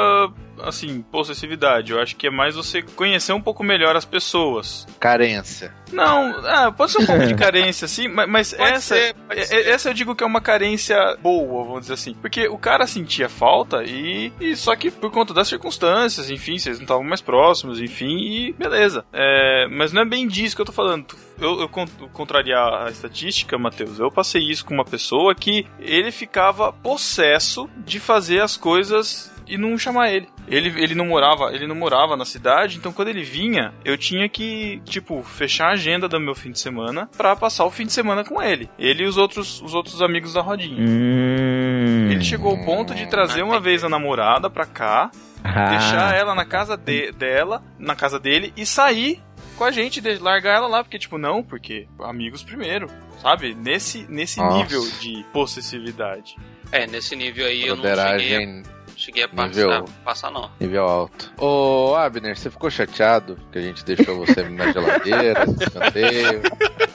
[0.61, 1.91] assim, possessividade.
[1.91, 4.85] Eu acho que é mais você conhecer um pouco melhor as pessoas.
[4.99, 5.73] Carência.
[5.91, 9.39] Não, ah, pode ser um pouco de carência, assim, mas, mas Pode essa, ser, pode
[9.39, 9.67] é- ser.
[9.67, 12.13] essa eu digo que é uma carência boa, vamos dizer assim.
[12.15, 16.77] Porque o cara sentia falta e, e só que por conta das circunstâncias, enfim, vocês
[16.77, 19.05] não estavam mais próximos, enfim, e beleza.
[19.13, 21.05] É, mas não é bem disso que eu tô falando.
[21.39, 26.11] Eu, eu con- contrariar a estatística, Matheus, eu passei isso com uma pessoa que ele
[26.11, 30.27] ficava possesso de fazer as coisas e não chamar ele.
[30.47, 34.27] Ele, ele não morava, ele não morava na cidade, então quando ele vinha, eu tinha
[34.27, 37.93] que, tipo, fechar a agenda do meu fim de semana pra passar o fim de
[37.93, 38.69] semana com ele.
[38.77, 40.77] Ele e os outros, os outros amigos da rodinha.
[40.79, 42.09] Hum.
[42.11, 45.09] Ele chegou ao ponto de trazer uma vez a namorada pra cá,
[45.43, 45.69] Ah.
[45.71, 49.21] deixar ela na casa de- dela, na casa dele e sair
[49.57, 52.87] com a gente, de- largar ela lá, porque tipo, não, porque amigos primeiro,
[53.21, 53.53] sabe?
[53.55, 54.57] Nesse nesse Nossa.
[54.57, 56.35] nível de possessividade.
[56.71, 58.63] É, nesse nível aí eu não cheguei a, Broderagem
[59.03, 60.49] cheguei a nível- passar, passar, não.
[60.59, 61.31] nível alto.
[61.37, 66.41] Ô, Abner, você ficou chateado que a gente deixou você na geladeira, no escanteio?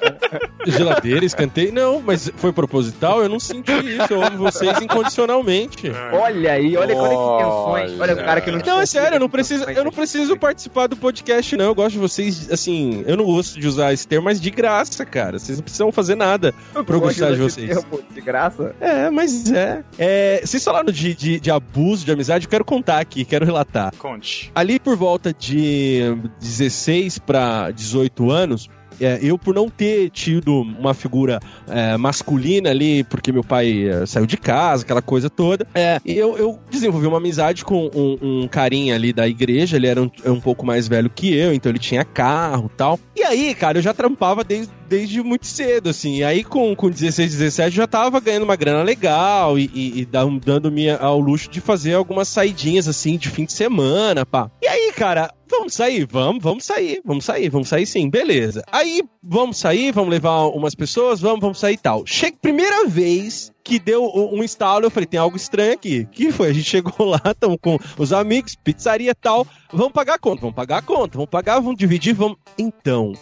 [0.66, 1.72] Geladeira, escanteio.
[1.72, 4.12] Não, mas foi proposital, eu não senti isso.
[4.12, 5.90] Eu amo vocês incondicionalmente.
[6.12, 8.00] Olha aí, olha, olha que intenções.
[8.00, 10.86] Olha o cara que não Não, é sério, eu não preciso, eu não preciso participar
[10.86, 11.66] do podcast, não.
[11.66, 15.04] Eu gosto de vocês, assim, eu não gosto de usar esse termo, mas de graça,
[15.04, 15.38] cara.
[15.38, 17.78] Vocês não precisam fazer nada pra eu gostar de vocês.
[18.10, 18.74] De graça.
[18.80, 19.82] É, mas é.
[19.98, 23.92] é vocês falaram de, de, de abuso de amizade, eu quero contar aqui, quero relatar.
[23.98, 24.50] Conte.
[24.54, 28.68] Ali por volta de 16 para 18 anos,
[29.00, 34.06] é, eu por não ter tido uma figura é, masculina ali, porque meu pai é,
[34.06, 38.48] saiu de casa, aquela coisa toda, é, eu, eu desenvolvi uma amizade com um, um
[38.48, 41.78] carinha ali da igreja, ele era um, um pouco mais velho que eu, então ele
[41.78, 42.98] tinha carro tal.
[43.16, 46.18] E aí, cara, eu já trampava desde, desde muito cedo, assim.
[46.18, 50.00] E aí, com, com 16, 17, eu já tava ganhando uma grana legal e, e,
[50.00, 54.50] e dando- dando-me ao luxo de fazer algumas saidinhas, assim, de fim de semana, pá.
[54.62, 56.06] E aí, cara, vamos sair?
[56.10, 58.62] Vamos, vamos sair, vamos sair, vamos sair sim, beleza.
[58.70, 62.06] Aí, vamos sair, vamos levar umas pessoas, vamos, vamos sair e tal.
[62.06, 66.06] Chega, primeira vez que deu um estalo, eu falei, tem algo estranho aqui.
[66.10, 66.48] Que foi?
[66.48, 69.46] A gente chegou lá, estamos com os amigos, pizzaria e tal.
[69.72, 72.38] Vamos pagar a conta, vamos pagar a conta, vamos pagar, vamos dividir, vamos.
[72.56, 73.12] Então,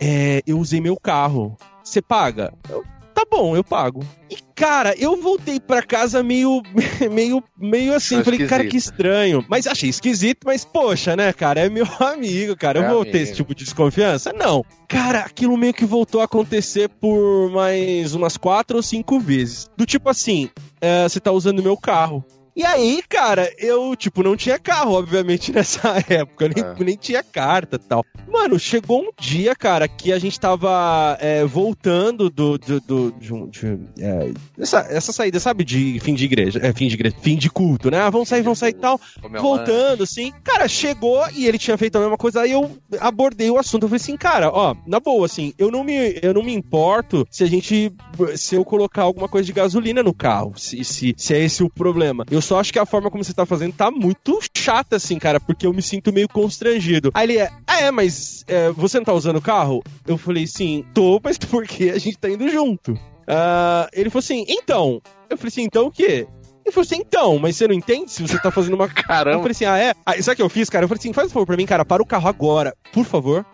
[0.00, 1.56] é, eu usei meu carro.
[1.82, 2.52] Você paga?
[2.68, 2.84] Eu,
[3.16, 4.04] tá bom, eu pago.
[4.30, 6.62] E cara, eu voltei pra casa meio,
[7.10, 8.22] meio, meio assim.
[8.22, 8.70] Falei, cara, esquisito.
[8.70, 9.44] que estranho.
[9.48, 11.60] Mas achei esquisito, mas poxa, né, cara?
[11.60, 12.78] É meu amigo, cara.
[12.80, 14.32] Eu É vou ter esse tipo de desconfiança?
[14.32, 14.62] Não.
[14.86, 19.70] Cara, aquilo meio que voltou a acontecer por mais umas quatro ou cinco vezes.
[19.76, 20.50] Do tipo assim,
[20.80, 22.24] é, você tá usando meu carro.
[22.56, 26.48] E aí, cara, eu, tipo, não tinha carro, obviamente, nessa época.
[26.48, 26.84] Nem, É.
[26.84, 28.02] nem tinha carta e tal.
[28.26, 32.56] Mano, chegou um dia, cara, que a gente tava é, voltando do.
[32.58, 36.58] do, do de de, é, essa, essa saída, sabe, de fim de igreja.
[36.62, 37.14] É, fim de igreja.
[37.20, 37.98] Fim de culto, né?
[38.00, 38.98] Ah, vamos sair, vamos sair e tal.
[39.40, 40.32] Voltando, assim.
[40.42, 42.40] Cara, chegou e ele tinha feito a mesma coisa.
[42.40, 43.82] Aí eu abordei o assunto.
[43.84, 47.26] Eu falei assim, cara, ó, na boa, assim, eu não me, eu não me importo
[47.30, 47.92] se a gente.
[48.36, 50.54] Se eu colocar alguma coisa de gasolina no carro.
[50.56, 52.24] Se, se, se é esse o problema.
[52.30, 55.40] Eu só acho que a forma como você tá fazendo tá muito chata, assim, cara,
[55.40, 57.10] porque eu me sinto meio constrangido.
[57.12, 59.82] Aí ele é, ah, é, mas é, você não tá usando o carro?
[60.06, 62.98] Eu falei, sim, tô, mas porque a gente tá indo junto.
[63.26, 65.02] Ah, ele falou assim, então.
[65.28, 66.26] Eu falei assim, então o quê?
[66.64, 69.38] Ele falou assim, então, mas você não entende se você tá fazendo uma eu Caramba.
[69.38, 69.94] falei assim, ah, é?
[70.04, 70.84] Aí, sabe o que eu fiz, cara?
[70.84, 73.44] Eu falei assim, faz um favor pra mim, cara, para o carro agora, por favor.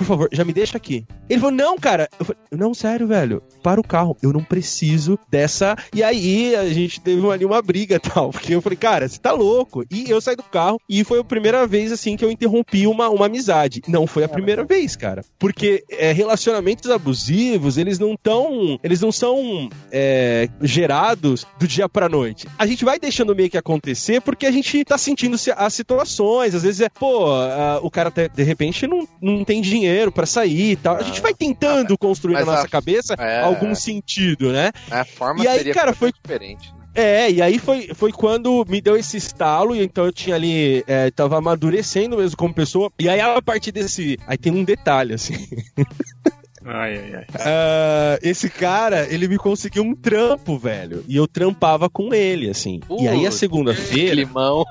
[0.00, 1.04] Por favor, já me deixa aqui.
[1.28, 2.08] Ele falou, não, cara.
[2.18, 3.42] Eu falei, não, sério, velho.
[3.62, 4.16] Para o carro.
[4.22, 5.76] Eu não preciso dessa.
[5.94, 8.30] E aí a gente teve ali uma briga e tal.
[8.30, 9.84] Porque eu falei, cara, você tá louco.
[9.90, 13.10] E eu saí do carro e foi a primeira vez, assim, que eu interrompi uma,
[13.10, 13.82] uma amizade.
[13.86, 15.22] Não foi a primeira vez, cara.
[15.38, 18.78] Porque é, relacionamentos abusivos, eles não tão.
[18.82, 22.46] Eles não são é, gerados do dia pra noite.
[22.58, 26.54] A gente vai deixando meio que acontecer porque a gente tá sentindo se- as situações.
[26.54, 30.26] Às vezes é, pô, ah, o cara até, de repente não, não tem dinheiro pra
[30.26, 30.96] sair e tal.
[30.96, 33.40] A gente vai tentando construir na nossa a- cabeça é.
[33.40, 34.70] algum sentido, né?
[34.90, 36.72] A forma E aí, cara, foi- diferente.
[36.72, 36.80] né?
[36.92, 40.82] É, e aí foi, foi quando me deu esse estalo, e então eu tinha ali,
[40.88, 44.18] é, tava amadurecendo mesmo como pessoa, e aí a partir desse.
[44.26, 45.34] Aí tem um detalhe, assim.
[46.64, 47.26] Ai, ai, ai.
[47.36, 51.02] Ah, esse cara, ele me conseguiu um trampo, velho.
[51.08, 52.80] E eu trampava com ele, assim.
[52.98, 54.14] e aí a segunda-feira.
[54.14, 54.64] Limão.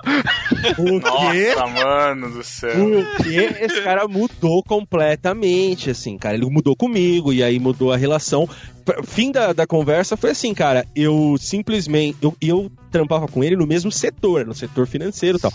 [0.78, 1.54] O quê?
[1.56, 2.72] Nossa, mano do céu.
[3.18, 6.36] Porque esse cara mudou completamente, assim, cara.
[6.36, 8.48] Ele mudou comigo e aí mudou a relação.
[9.04, 10.86] Fim da, da conversa foi assim, cara.
[10.96, 12.18] Eu simplesmente.
[12.22, 15.54] Eu, eu trampava com ele no mesmo setor, no setor financeiro e tal.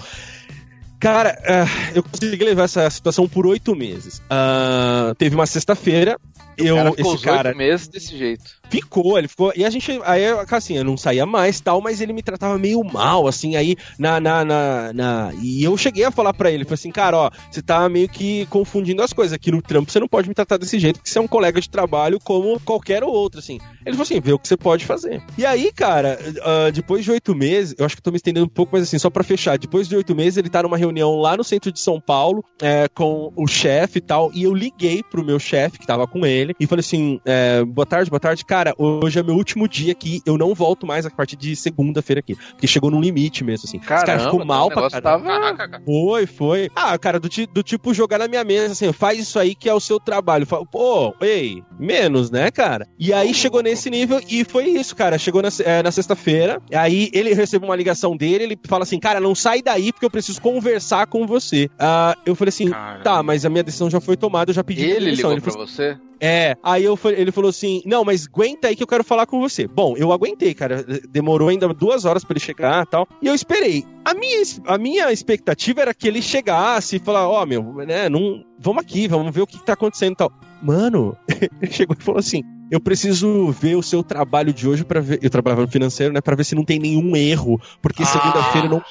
[1.05, 4.23] Cara, ah, eu consegui levar essa situação por oito meses.
[4.31, 6.19] Ah, teve uma sexta-feira.
[6.57, 8.45] Eu, cara ficou esse cara meses desse jeito.
[8.71, 9.53] ficou, ele ficou.
[9.57, 12.83] E a gente, aí, assim, eu não saía mais tal, mas ele me tratava meio
[12.85, 14.21] mal, assim, aí na.
[14.21, 17.61] na, na, na- e eu cheguei a falar pra ele, falei assim, cara, ó, você
[17.61, 19.35] tá meio que confundindo as coisas.
[19.35, 21.61] Aqui no trampo você não pode me tratar desse jeito, porque você é um colega
[21.61, 23.59] de trabalho como qualquer outro, assim.
[23.85, 25.21] Ele falou assim, vê o que você pode fazer.
[25.37, 28.47] E aí, cara, ah, depois de oito meses, eu acho que eu tô me estendendo
[28.47, 30.93] um pouco, mas assim, só pra fechar, depois de oito meses, ele tá numa reunião
[31.02, 35.02] lá no centro de São Paulo, é, com o chefe e tal, e eu liguei
[35.02, 38.44] pro meu chefe, que tava com ele, e falei assim, é, boa tarde, boa tarde,
[38.44, 42.20] cara, hoje é meu último dia aqui, eu não volto mais a partir de segunda-feira
[42.20, 43.78] aqui, porque chegou num limite mesmo, assim.
[43.78, 45.57] Caramba, ficou mal pra caramba.
[45.57, 45.83] tava...
[45.85, 46.70] Foi, foi.
[46.74, 49.74] Ah, cara, do, do tipo jogar na minha mesa, assim, faz isso aí que é
[49.74, 50.46] o seu trabalho.
[50.46, 52.87] Fala, Pô, ei, menos, né, cara?
[52.98, 55.18] E aí chegou nesse nível e foi isso, cara.
[55.18, 59.20] Chegou na, eh, na sexta-feira, aí ele recebeu uma ligação dele, ele fala assim, cara,
[59.20, 60.74] não sai daí porque eu preciso conversar
[61.07, 61.69] com você.
[61.79, 63.03] Ah, eu falei assim, Caramba.
[63.05, 65.31] tá, mas a minha decisão já foi tomada, eu já pedi Ele demissão.
[65.35, 65.99] ligou falou pra você?
[66.21, 69.41] é, aí eu, ele falou assim: Não, mas aguenta aí que eu quero falar com
[69.41, 69.67] você.
[69.67, 70.85] Bom, eu aguentei, cara.
[71.11, 73.07] Demorou ainda duas horas pra ele chegar e tal.
[73.21, 73.85] E eu esperei.
[74.05, 78.43] A minha, a minha expectativa era que ele chegasse e falar: Ó, meu, né, não,
[78.59, 80.33] vamos aqui, vamos ver o que, que tá acontecendo e tal.
[80.63, 81.17] Mano,
[81.61, 85.19] ele chegou e falou assim: Eu preciso ver o seu trabalho de hoje pra ver.
[85.23, 86.21] Eu trabalhava no financeiro, né?
[86.23, 87.61] Pra ver se não tem nenhum erro.
[87.83, 88.83] Porque segunda-feira eu não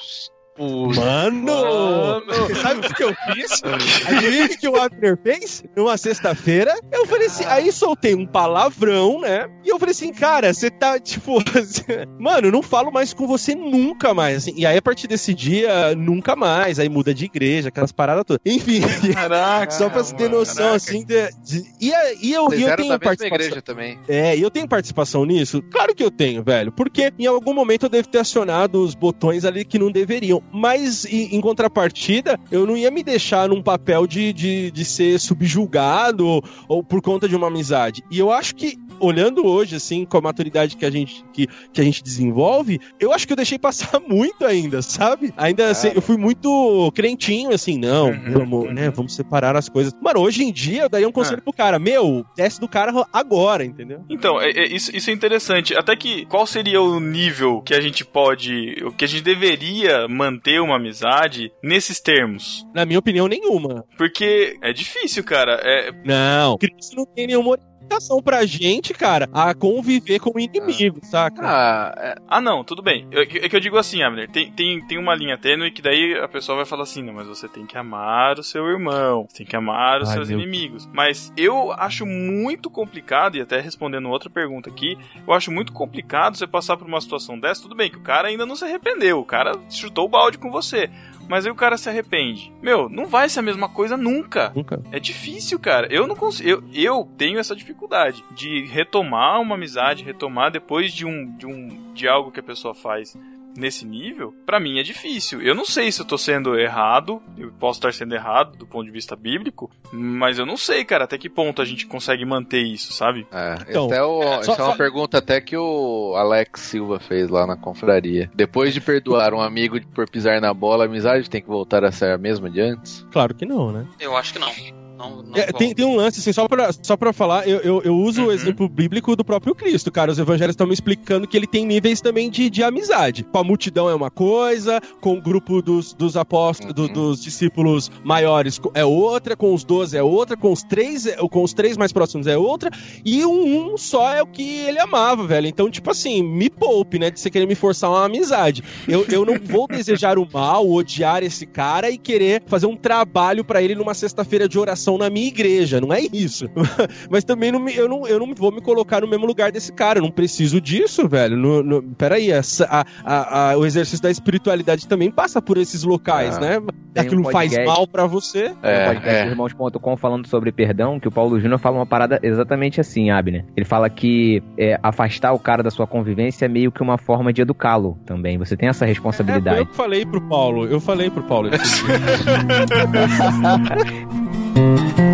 [0.56, 0.96] Putz.
[0.98, 2.22] Mano!
[2.62, 3.60] Sabe o que eu fiz?
[4.06, 5.64] Adivinha o que o Abner fez?
[5.76, 9.48] Numa sexta-feira, eu falei assim, aí soltei um palavrão, né?
[9.64, 11.38] E eu falei assim, cara, você tá, tipo,
[12.20, 14.54] mano, eu não falo mais com você nunca mais, assim.
[14.56, 16.78] E aí, a partir desse dia, nunca mais.
[16.78, 18.40] Aí muda de igreja, aquelas paradas todas.
[18.44, 18.80] Enfim,
[19.12, 19.72] Caraca.
[19.72, 20.76] só pra você ter mano, noção, caraca.
[20.76, 21.90] assim, de, de- e,
[22.28, 23.26] e eu, e eu tenho participação...
[23.26, 23.98] igreja também.
[24.08, 25.62] É, e eu tenho participação nisso?
[25.70, 26.70] Claro que eu tenho, velho.
[26.70, 30.43] Porque em algum momento eu devo ter acionado os botões ali que não deveriam.
[30.52, 35.18] Mas em, em contrapartida, eu não ia me deixar num papel de, de, de ser
[35.18, 38.02] subjulgado ou, ou por conta de uma amizade.
[38.10, 41.80] E eu acho que, olhando hoje, assim, com a maturidade que a gente, que, que
[41.80, 45.32] a gente desenvolve, eu acho que eu deixei passar muito ainda, sabe?
[45.36, 48.72] Ainda assim, eu fui muito crentinho, assim, não, Uhum, vamos, uhum.
[48.72, 49.92] né, vamos separar as coisas.
[50.00, 53.64] Mano, hoje em dia eu daria um conselho pro cara, meu, desce do cara agora,
[53.64, 54.04] entendeu?
[54.08, 55.74] Então, é- é- isso, isso é interessante.
[55.76, 60.06] Até que, qual seria o nível que a gente pode, o que a gente deveria
[60.08, 62.64] manter uma amizade nesses termos?
[62.74, 63.84] Na minha opinião, nenhuma.
[63.96, 65.60] Porque é difícil, cara.
[65.62, 66.56] É, Não.
[66.58, 71.40] Cristo não tem nenhuma limitação pra gente, cara, a conviver com o inimigo, saca?
[71.44, 73.06] Ah, é, Ah, não, tudo bem.
[73.10, 75.70] Eu- É que, é que eu digo assim, Abner, tem, tem, tem uma linha tênue
[75.70, 78.66] que daí a pessoa vai falar assim, não, mas você tem que amar o seu
[78.66, 80.88] irmão, você tem que amar os Ai, seus meu inimigos.
[80.92, 86.36] Mas eu acho muito complicado, e até respondendo outra pergunta aqui, eu acho muito complicado
[86.36, 89.18] você passar por uma situação dessa, tudo bem que o cara ainda não se arrependeu,
[89.20, 90.90] o cara chutou o balde com você.
[91.28, 92.52] Mas aí o cara se arrepende.
[92.62, 94.52] Meu, não vai ser a mesma coisa nunca.
[94.54, 94.82] Nunca.
[94.92, 95.86] É difícil, cara.
[95.90, 96.48] Eu não consigo.
[96.48, 101.92] Eu, eu tenho essa dificuldade de retomar uma amizade, retomar depois de um, de um
[101.94, 103.16] de algo que a pessoa faz
[103.56, 104.34] nesse nível.
[104.46, 105.40] Pra mim é difícil.
[105.42, 107.22] Eu não sei se eu tô sendo errado.
[107.38, 111.04] Eu posso estar sendo errado do ponto de vista bíblico, mas eu não sei, cara,
[111.04, 113.26] até que ponto a gente consegue manter isso, sabe?
[113.32, 113.54] é.
[113.68, 116.98] Então, Essa é, o- só- essa é uma só- pergunta até que o Alex Silva
[117.00, 118.30] fez lá na confraria.
[118.34, 121.92] Depois de perdoar um amigo por pisar na bola, a amizade tem que voltar a
[121.92, 123.06] ser a mesma de antes?
[123.12, 123.86] Claro que não, né?
[124.00, 124.48] Eu acho que não.
[124.96, 127.82] Não, não É, tem, tem um lance, assim, só pra, só pra falar, eu, eu,
[127.82, 128.28] eu uso Uhum.
[128.28, 130.12] o exemplo bíblico do próprio Cristo, cara.
[130.12, 133.24] Os evangelhos estão me explicando que ele tem níveis também de, de amizade.
[133.24, 136.92] Com a multidão é uma coisa, com o grupo dos, dos apóstolos, do- Uhum.
[136.92, 141.42] dos discípulos maiores é outra, com os doze é outra, com os três, é- com
[141.42, 142.70] os três mais próximos é outra,
[143.04, 145.48] e um, um só é o que ele amava, velho.
[145.48, 148.62] Então, tipo assim, me poupe, né, de você querer me forçar uma amizade.
[148.86, 153.44] Eu, eu não vou desejar o mal, odiar esse cara e querer fazer um trabalho
[153.44, 155.80] pra ele numa sexta-feira de oração na minha igreja.
[155.80, 156.46] Não é isso.
[157.10, 159.72] Mas também não me- eu, não, eu não vou me colocar no mesmo lugar desse
[159.72, 159.98] cara.
[159.98, 161.36] Eu não preciso disso, velho.
[161.36, 165.82] No, no, peraí, essa, a, a, a, o exercício da espiritualidade também passa por esses
[165.84, 166.62] locais, Ah, né?
[166.96, 168.50] Aquilo um faz mal pra você.
[168.50, 169.26] no podcast É, é.
[169.26, 173.44] irmãos.com falando sobre perdão, que o Paulo Júnior fala uma parada exatamente assim, Abner.
[173.56, 177.32] Ele fala que é, afastar o cara da sua convivência é meio que uma forma
[177.32, 178.38] de educá-lo também.
[178.38, 179.66] Você tem essa É, eu responsabilidade.
[179.66, 180.66] que falei pro Paulo.
[180.66, 181.50] Eu falei pro Paulo.
[184.56, 185.13] esse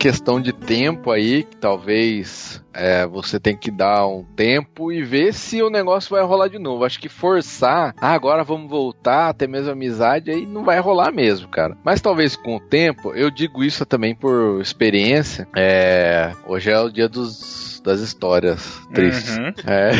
[0.00, 5.34] questão de tempo aí, que talvez é, você tem que dar um tempo e ver
[5.34, 6.86] se o negócio vai rolar de novo.
[6.86, 11.48] Acho que forçar, ah, agora vamos voltar, até mesmo amizade, aí não vai rolar mesmo,
[11.48, 11.76] cara.
[11.84, 15.46] Mas talvez com o tempo, eu digo isso também por experiência.
[15.54, 19.36] É, hoje é o dia dos, das histórias tristes.
[19.36, 19.52] Uhum.
[19.66, 19.90] É.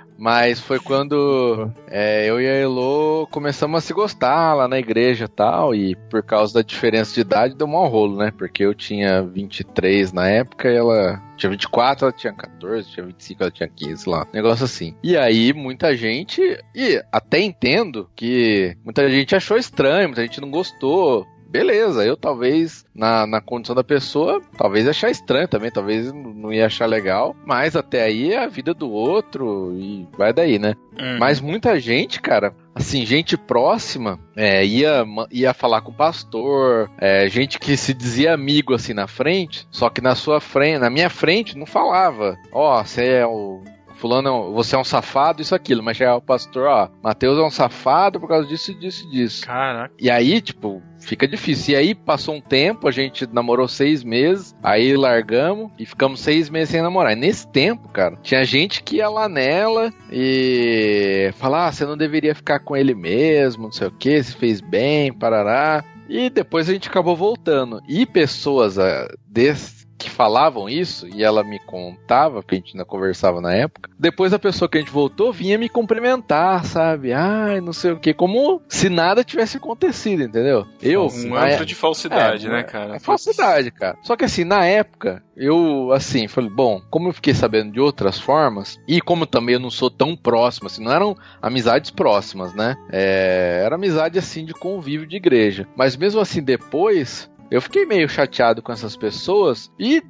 [0.18, 5.24] Mas foi quando é, eu e a Elo começamos a se gostar lá na igreja
[5.24, 8.32] e tal, e por causa da diferença de idade deu um rolo, né?
[8.36, 13.42] Porque eu tinha 23 na época e ela tinha 24, ela tinha 14, tinha 25,
[13.42, 14.26] ela tinha 15 lá.
[14.32, 14.94] Negócio assim.
[15.02, 16.40] E aí muita gente,
[16.74, 21.26] e até entendo que muita gente achou estranho, muita gente não gostou.
[21.54, 26.66] Beleza, eu talvez, na, na condição da pessoa, talvez achar estranho também, talvez não ia
[26.66, 30.74] achar legal, mas até aí é a vida do outro e vai daí, né?
[31.00, 31.16] Uhum.
[31.20, 37.28] Mas muita gente, cara, assim, gente próxima, é, ia, ia falar com o pastor, é,
[37.28, 41.08] gente que se dizia amigo assim na frente, só que na sua frente, na minha
[41.08, 42.36] frente, não falava.
[42.50, 43.62] Ó, você é o.
[44.04, 47.38] Fulano, é você é um safado, isso, aquilo, mas já é o pastor, ó, Mateus
[47.38, 49.46] é um safado por causa disso, disso, disso.
[49.46, 49.94] Caraca.
[49.98, 51.72] E aí, tipo, fica difícil.
[51.72, 56.50] E aí passou um tempo, a gente namorou seis meses, aí largamos e ficamos seis
[56.50, 57.14] meses sem namorar.
[57.14, 61.96] E nesse tempo, cara, tinha gente que ia lá nela e falar: ah, você não
[61.96, 65.82] deveria ficar com ele mesmo, não sei o que, se fez bem, parará.
[66.10, 67.80] E depois a gente acabou voltando.
[67.88, 69.73] E pessoas ah, desse
[70.04, 73.90] que falavam isso, e ela me contava, porque a gente ainda conversava na época.
[73.98, 77.12] Depois a pessoa que a gente voltou vinha me cumprimentar, sabe?
[77.12, 80.66] Ai, não sei o que, como se nada tivesse acontecido, entendeu?
[80.82, 82.96] Eu, Um na antro de falsidade, é, né, é- cara?
[82.96, 83.96] É falsidade, cara.
[84.02, 88.18] Só que assim, na época, eu, assim, falei, bom, como eu fiquei sabendo de outras
[88.18, 92.76] formas, e como também eu não sou tão próximo, assim, não eram amizades próximas, né?
[92.90, 95.66] É, era amizade, assim, de convívio de igreja.
[95.76, 100.02] Mas mesmo assim, depois, eu fiquei meio chateado com essas pessoas e,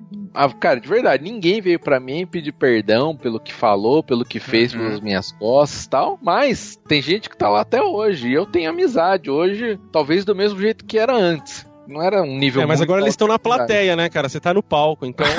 [0.61, 4.72] cara, de verdade, ninguém veio pra mim pedir perdão pelo que falou, pelo que fez
[4.72, 4.80] Uhum.
[4.80, 6.18] pelas minhas costas e tal.
[6.22, 8.28] Mas tem gente que tá lá até hoje.
[8.28, 11.66] E eu tenho amizade hoje, talvez do mesmo jeito que era antes.
[11.87, 14.28] Não era um nível É, mas muito agora eles estão na plateia, né, cara?
[14.28, 15.26] Você tá no palco, então.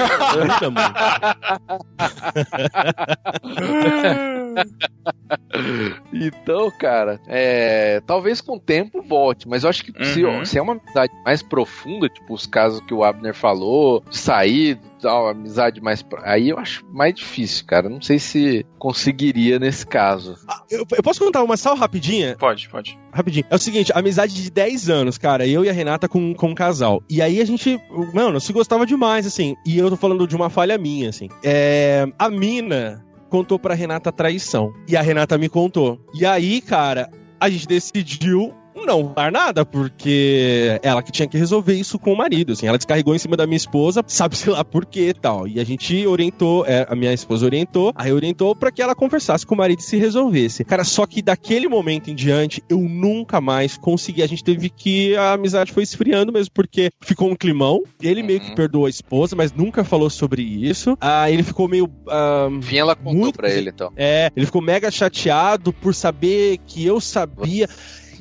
[6.13, 10.45] Então, cara, é, talvez com o tempo volte, mas eu acho que se, Uhum.
[10.45, 14.79] se é uma amizade mais profunda, tipo os casos que o Abner falou, de sair,
[15.05, 16.01] tal, amizade mais.
[16.01, 17.87] pro- Aí eu acho mais difícil, cara.
[17.89, 20.35] Não sei se conseguiria nesse caso.
[20.47, 22.35] Ah, eu, eu posso contar uma só rapidinha?
[22.37, 22.97] Pode, pode.
[23.11, 23.45] Rapidinho.
[23.49, 25.45] É o seguinte, amizade de 10 anos, cara.
[25.47, 27.03] Eu e a Renata com, com um casal.
[27.09, 27.79] E aí a gente,
[28.13, 29.55] mano, se gostava demais, assim.
[29.65, 31.29] E eu tô falando de uma falha minha, assim.
[31.43, 34.73] É, a mina contou pra Renata a traição.
[34.87, 35.99] E a Renata me contou.
[36.13, 38.53] E aí, cara, a gente decidiu
[38.83, 42.65] não dar nada, porque ela que tinha que resolver isso com o marido, assim.
[42.67, 45.47] Ela descarregou em cima da minha esposa, sabe-se lá por quê e tal.
[45.47, 49.45] E a gente orientou, é, a minha esposa orientou, aí orientou pra que ela conversasse
[49.45, 50.63] com o marido e se resolvesse.
[50.63, 54.23] Cara, só que daquele momento em diante, eu nunca mais consegui.
[54.23, 55.15] A gente teve que.
[55.15, 57.81] A amizade foi esfriando mesmo, porque ficou um climão.
[58.01, 58.55] Ele meio que Uhum.
[58.55, 60.97] perdoou a esposa, mas nunca falou sobre isso.
[61.01, 61.89] Ah, ele ficou meio.
[62.07, 63.91] ah, Enfim, ela contou Muito pra ele, então.
[63.95, 67.67] é, ele ficou mega chateado por saber que eu sabia.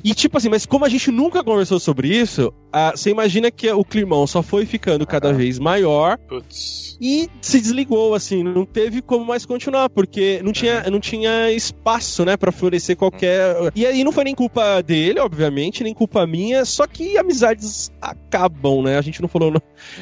[0.07, 3.67] E tipo assim, mas como a gente nunca conversou sobre isso, ah, você imagina que
[3.71, 6.95] o climão só foi ficando cada vez maior Putz.
[7.01, 12.23] e se desligou, assim, não teve como mais continuar, porque não tinha, não tinha espaço,
[12.23, 13.55] né, pra florescer qualquer.
[13.75, 18.83] E aí não foi nem culpa dele, obviamente, nem culpa minha, só que amizades acabam,
[18.83, 18.99] né?
[18.99, 19.61] A gente não falou no-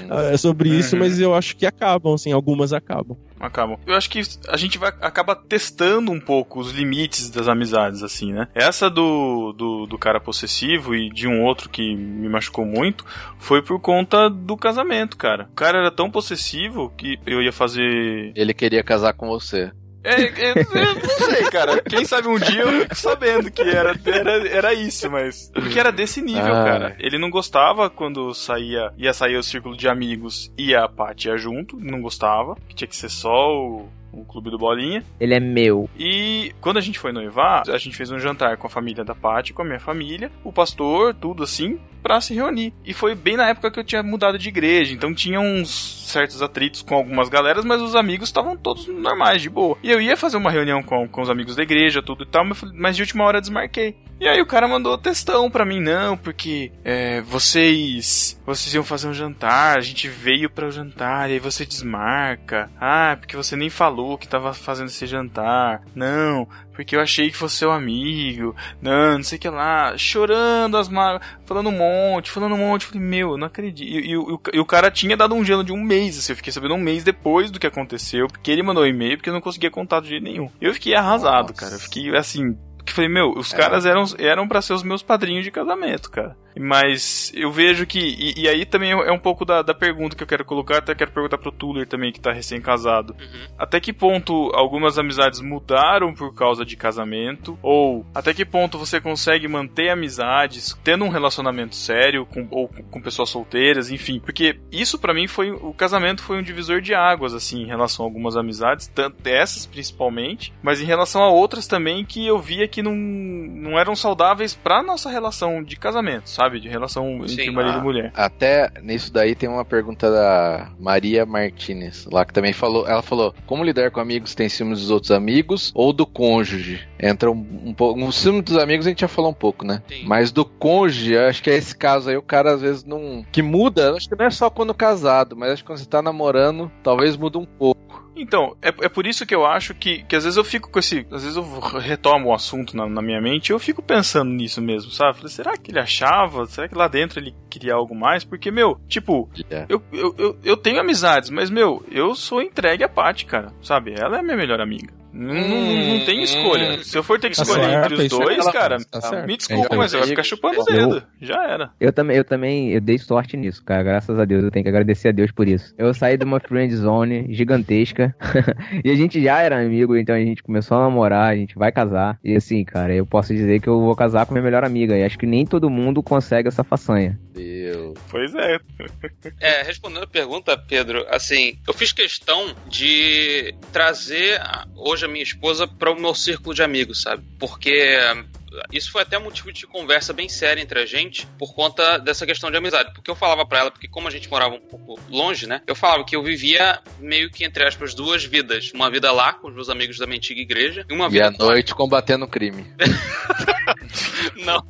[0.09, 1.01] ah, sobre isso, Uhum.
[1.01, 3.15] mas eu acho que acabam, assim, algumas acabam.
[3.39, 3.77] Acabam.
[3.85, 8.31] Eu acho que a gente vai acaba testando um pouco os limites das amizades, assim,
[8.31, 8.47] né?
[8.55, 13.05] Essa do, do, do cara possessivo e de um outro que me machucou muito
[13.37, 15.47] foi por conta do casamento, cara.
[15.51, 18.31] O cara era tão possessivo que eu ia fazer.
[18.35, 19.71] Ele queria casar com você.
[20.03, 21.79] É, é, eu não sei, cara.
[21.83, 25.49] Quem sabe um dia eu fico sabendo que era, era, era isso, mas.
[25.53, 26.63] Porque era desse nível, Ah.
[26.65, 26.95] cara.
[26.99, 31.37] Ele não gostava quando saía, ia sair o círculo de amigos e a Paty ia
[31.37, 32.55] junto, não gostava.
[32.67, 35.03] Que tinha que ser só o, o clube do Bolinha.
[35.19, 35.89] Ele é meu.
[35.97, 39.15] E quando a gente foi noivar, a gente fez um jantar com a família da
[39.15, 42.73] Paty, com a minha família, o pastor, tudo assim, pra se reunir.
[42.85, 46.41] E foi bem na época que eu tinha mudado de igreja, então tinha uns certos
[46.41, 49.77] atritos com algumas galeras, mas os amigos estavam todos normais, de boa.
[49.81, 52.45] E eu ia fazer uma reunião com, com os amigos da igreja, tudo e tal,
[52.73, 53.95] mas, de última hora eu desmarquei.
[54.19, 59.07] E aí o cara mandou textão pra mim, não, porque é, vocês vocês iam fazer
[59.07, 62.69] um jantar, a gente veio para o jantar e aí você desmarca.
[62.79, 65.81] Ah, porque você nem falou que tava fazendo esse jantar.
[65.95, 68.55] Não, porque eu achei que fosse seu amigo.
[68.81, 69.97] Não, não sei o que lá.
[69.97, 72.85] Chorando as mágoas, falando um monte, falando um monte.
[72.85, 73.87] Falei, meu, eu não acredito.
[73.87, 76.37] E, e o- e o cara tinha dado um gelo de um mês, assim, eu
[76.37, 79.33] fiquei sabendo um mês depois do que aconteceu, porque ele mandou um e-mail, porque eu
[79.33, 80.49] não conseguia contar de jeito nenhum.
[80.61, 81.53] Eu fiquei arrasado, Nossa.
[81.53, 81.73] cara.
[81.75, 83.57] Eu fiquei assim, que falei, meu, os É.
[83.57, 86.35] caras eram, eram para ser os meus padrinhos de casamento, cara.
[86.59, 87.99] Mas eu vejo que.
[87.99, 90.93] E, e aí também é um pouco da, da pergunta que eu quero colocar, até
[90.93, 93.15] quero perguntar pro Tuller também, que tá recém-casado.
[93.19, 93.47] Uhum.
[93.57, 97.57] Até que ponto algumas amizades mudaram por causa de casamento?
[97.61, 103.01] Ou até que ponto você consegue manter amizades tendo um relacionamento sério com, ou com,
[103.01, 104.19] pessoas solteiras, enfim?
[104.19, 105.51] Porque isso pra mim foi.
[105.51, 109.65] O casamento foi um divisor de águas, assim, em relação a algumas amizades, tanto essas
[109.65, 114.55] principalmente, mas em relação a outras também que eu via que não, não eram saudáveis
[114.55, 116.59] pra nossa relação de casamento, sabe?
[116.59, 117.51] De relação entre Sim.
[117.51, 117.79] marido Ah.
[117.79, 118.11] e mulher.
[118.15, 122.87] Até nisso daí tem uma pergunta da Maria Martinez, lá que também falou.
[122.87, 126.81] Ela falou: como lidar com amigos que têm ciúmes dos outros amigos ou do cônjuge?
[126.99, 127.99] Entra um, um pouco.
[127.99, 129.83] No ciúme dos amigos a gente já falou um pouco, né?
[129.87, 130.05] Sim.
[130.07, 133.23] Mas do cônjuge, acho que é esse caso aí, o cara às vezes não.
[133.31, 136.01] Que muda, acho que não é só quando casado, mas acho que quando você tá
[136.01, 137.82] namorando, talvez muda um pouco.
[138.15, 140.79] Então, é, é por isso que eu acho que, que às vezes eu fico com
[140.79, 141.05] esse.
[141.11, 141.43] Às vezes eu
[141.79, 145.17] retomo o assunto na, na minha mente e eu fico pensando nisso mesmo, sabe?
[145.17, 146.45] Falei, será que ele achava?
[146.45, 148.23] Será que lá dentro ele queria algo mais?
[148.23, 149.65] Porque, meu, tipo, É.
[149.67, 153.51] eu, eu, eu, eu tenho amizades, mas, meu, eu sou entregue à Paty, cara.
[153.61, 153.93] Sabe?
[153.97, 154.93] Ela é a minha melhor amiga.
[155.13, 156.83] Não, não, não tem escolha.
[156.83, 159.37] Se eu for ter que Tá escolher certo, entre os é dois, cara, tá me
[159.37, 161.03] desculpa, É, mas você vai eu- ficar chupando o dedo.
[161.21, 161.71] Já era.
[161.79, 163.83] Eu também, eu também, eu dei sorte nisso, cara.
[163.83, 165.73] Graças a Deus, eu tenho que agradecer a Deus por isso.
[165.77, 168.15] Eu saí de uma friend zone gigantesca
[168.83, 171.71] e a gente já era amigo, então a gente começou a namorar, a gente vai
[171.71, 172.17] casar.
[172.23, 174.97] E assim, cara, eu posso dizer que eu vou casar com minha melhor amiga.
[174.97, 177.19] E acho que nem todo mundo consegue essa façanha.
[177.33, 177.93] Deus.
[178.09, 178.57] Pois é.
[179.39, 184.39] É, respondendo a pergunta, Pedro, assim, eu fiz questão de trazer
[184.75, 187.23] hoje a minha esposa para o meu círculo de amigos, sabe?
[187.39, 188.25] Porque hum,
[188.71, 192.49] isso foi até motivo de conversa bem séria entre a gente por conta dessa questão
[192.51, 192.93] de amizade.
[192.93, 195.61] Porque eu falava pra ela, porque como a gente morava um pouco longe, né?
[195.67, 198.71] Eu falava que eu vivia meio que, entre aspas, duas vidas.
[198.73, 201.27] Uma vida lá com os meus amigos da minha antiga igreja e uma E vida
[201.29, 202.65] à com a- noite combatendo o crime.
[204.45, 204.65] Não.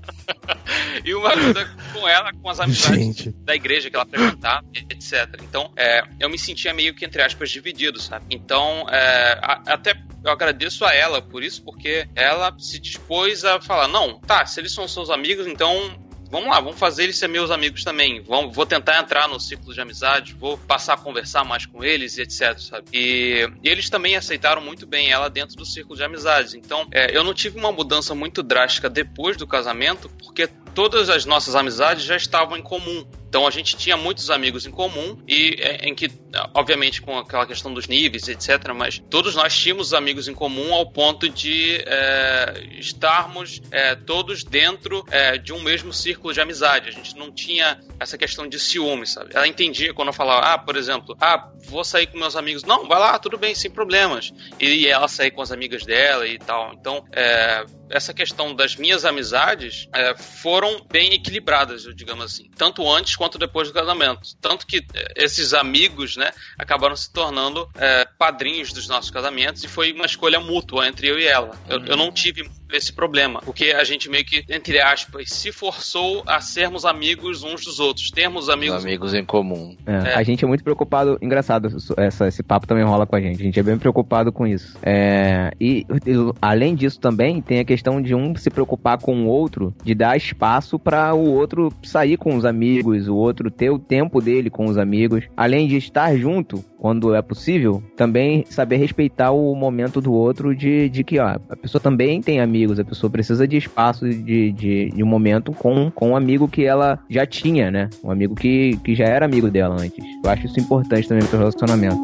[1.04, 3.32] e uma coisa com ela, com as amizades Gente.
[3.44, 5.40] da igreja que ela frequentava, etc.
[5.44, 8.26] Então, é, eu me sentia meio que, entre aspas, dividido, sabe?
[8.30, 13.60] Então, é, a- até eu agradeço a ela por isso, porque ela se dispôs a
[13.62, 16.02] falar: não, tá, se eles são seus amigos, então.
[16.34, 18.20] Vamos lá, vamos fazer eles ser meus amigos também.
[18.24, 22.18] Vamos, vou tentar entrar no ciclo de amizade, vou passar a conversar mais com eles
[22.18, 22.88] e etc, sabe?
[22.92, 26.56] E, e eles também aceitaram muito bem ela dentro do círculo de amizades.
[26.56, 31.24] Então, é, eu não tive uma mudança muito drástica depois do casamento, porque todas as
[31.24, 33.06] nossas amizades já estavam em comum.
[33.34, 36.08] Então a gente tinha muitos amigos em comum e é, em que,
[36.54, 38.72] obviamente, com aquela questão dos níveis, etc.
[38.76, 45.04] Mas todos nós tínhamos amigos em comum ao ponto de é, estarmos é, todos dentro
[45.10, 46.90] é, de um mesmo círculo de amizade.
[46.90, 49.32] A gente não tinha essa questão de ciúme, sabe?
[49.34, 52.64] Ela entendia quando eu falava, ah, por exemplo, ah, vou sair com meus amigos.
[52.64, 54.32] Não, vai lá, tudo bem, sem problemas.
[54.60, 56.72] E ela sair com as amigas dela e tal.
[56.74, 62.90] Então, é, essa questão das minhas amizades é, foram bem equilibradas, eu digamos assim, tanto
[62.92, 64.36] antes quanto depois do casamento.
[64.42, 69.68] Tanto que é, esses amigos, né, acabaram se tornando é, padrinhos dos nossos casamentos e
[69.68, 71.56] foi uma escolha mútua entre eu e ela.
[71.70, 76.24] Eu, eu não tive esse problema, porque a gente meio que, entre aspas, se forçou
[76.28, 78.84] a sermos amigos uns dos outros, termos Os amigos.
[78.84, 79.76] amigos em comum.
[79.86, 80.16] É, É.
[80.16, 83.42] A gente é muito preocupado, engraçado, essa, esse papo também rola com a gente.
[83.42, 84.78] A gente é bem preocupado com isso.
[84.82, 89.28] É, e, e, além disso também tem a questão de um se preocupar com o
[89.28, 93.80] outro, de dar espaço para o outro sair com os amigos, o outro ter o
[93.80, 95.26] tempo dele com os amigos.
[95.36, 100.90] Além de estar junto quando é possível, também saber respeitar o momento do outro de,
[100.90, 104.90] de que ó, a pessoa também tem amigos, a pessoa precisa de espaço de, de,
[104.90, 107.90] de um momento com, com um amigo que ela já tinha, né?
[108.04, 110.04] Um amigo que, que já era amigo dela antes.
[110.22, 112.02] Eu acho isso importante também pro relacionamento.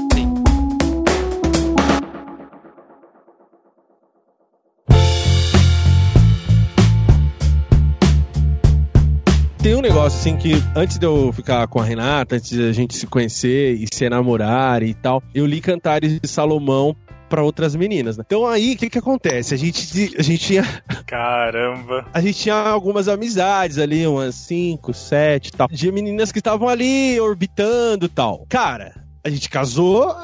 [9.79, 13.07] Um negócio assim que antes de eu ficar com a Renata, antes da gente se
[13.07, 16.93] conhecer e se enamorar e tal, eu li Cantares de Salomão
[17.29, 18.25] pra outras meninas, né?
[18.27, 19.53] Então aí, o que que acontece?
[19.53, 20.63] A gente, a gente tinha
[21.07, 22.05] Caramba.
[22.13, 26.67] a gente tinha algumas amizades ali, umas 5, 7 e tal, de meninas que estavam
[26.67, 28.45] ali orbitando e tal.
[28.49, 28.93] Cara,
[29.29, 30.15] a gente casou,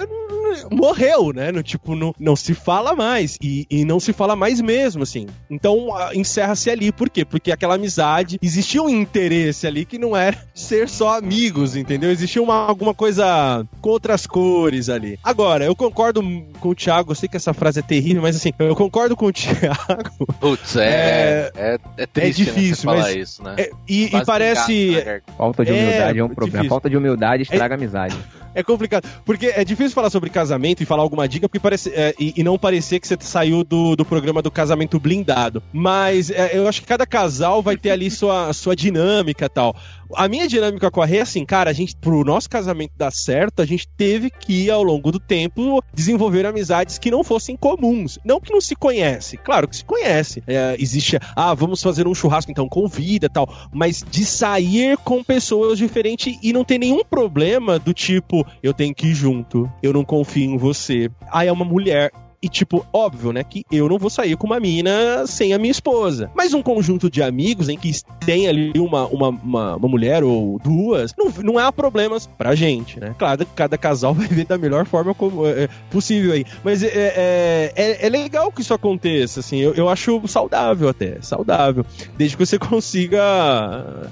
[0.71, 1.51] morreu, né?
[1.51, 3.37] No, tipo, não, não se fala mais.
[3.41, 5.27] E, e não se fala mais mesmo, assim.
[5.49, 6.91] Então, encerra-se ali.
[6.91, 7.23] Por quê?
[7.25, 12.11] Porque aquela amizade, existia um interesse ali que não era ser só amigos, entendeu?
[12.11, 15.19] Existia uma, alguma coisa com outras cores ali.
[15.23, 16.21] Agora, eu concordo
[16.59, 19.25] com o Thiago, eu sei que essa frase é terrível, mas assim, eu concordo com
[19.27, 20.25] o Thiago.
[20.39, 23.55] Putz, é, é, é triste né, você difícil, falar mas- isso, né?
[23.57, 24.91] É, e, e parece.
[24.91, 25.33] na garganta.
[25.37, 26.45] Falta de É, humildade é, um problema.
[26.51, 26.69] difícil.
[26.69, 28.15] Falta de humildade estraga a amizade.
[28.55, 29.07] É complicado.
[29.25, 31.89] Porque é difícil falar sobre casamento e falar alguma dica, porque parece.
[31.89, 35.61] é, e, e não parecer que você saiu do, do programa do casamento blindado.
[35.73, 39.75] Mas é, eu acho que cada casal vai ter ali sua, sua dinâmica tal.
[40.13, 43.11] A minha dinâmica com a Rê é assim, cara, a gente, pro nosso casamento dar
[43.11, 48.19] certo, a gente teve que, ao longo do tempo, desenvolver amizades que não fossem comuns.
[48.23, 50.43] Não que não se conhece, claro que se conhece.
[50.47, 53.47] É, existe, ah, vamos fazer um churrasco, então convida tal.
[53.73, 58.93] Mas de sair com pessoas diferentes e não ter nenhum problema do tipo, eu tenho
[58.93, 61.09] que ir junto, eu não confio em você.
[61.31, 62.11] Ah, é uma mulher.
[62.41, 63.43] E, tipo, óbvio, né?
[63.43, 66.29] Que eu não vou sair com uma mina sem a minha esposa.
[66.35, 67.91] Mas um conjunto de amigos em que
[68.25, 72.99] tem ali uma, uma, uma, uma mulher ou duas, não, não há problemas pra gente,
[72.99, 73.15] né?
[73.17, 76.45] Claro, cada casal vai ver da melhor forma como, é, é, possível aí.
[76.63, 79.57] Mas é, é, é, é legal que isso aconteça, assim.
[79.57, 81.85] Eu, eu acho saudável até, saudável.
[82.17, 83.21] Desde que você consiga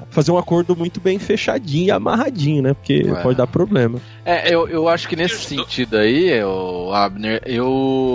[0.09, 2.74] fazer um acordo muito bem fechadinho e amarradinho, né?
[2.74, 3.21] Porque Ué.
[3.21, 3.99] pode dar problema.
[4.26, 8.12] É, eu, eu acho que nesse sentido aí, o Abner, eu.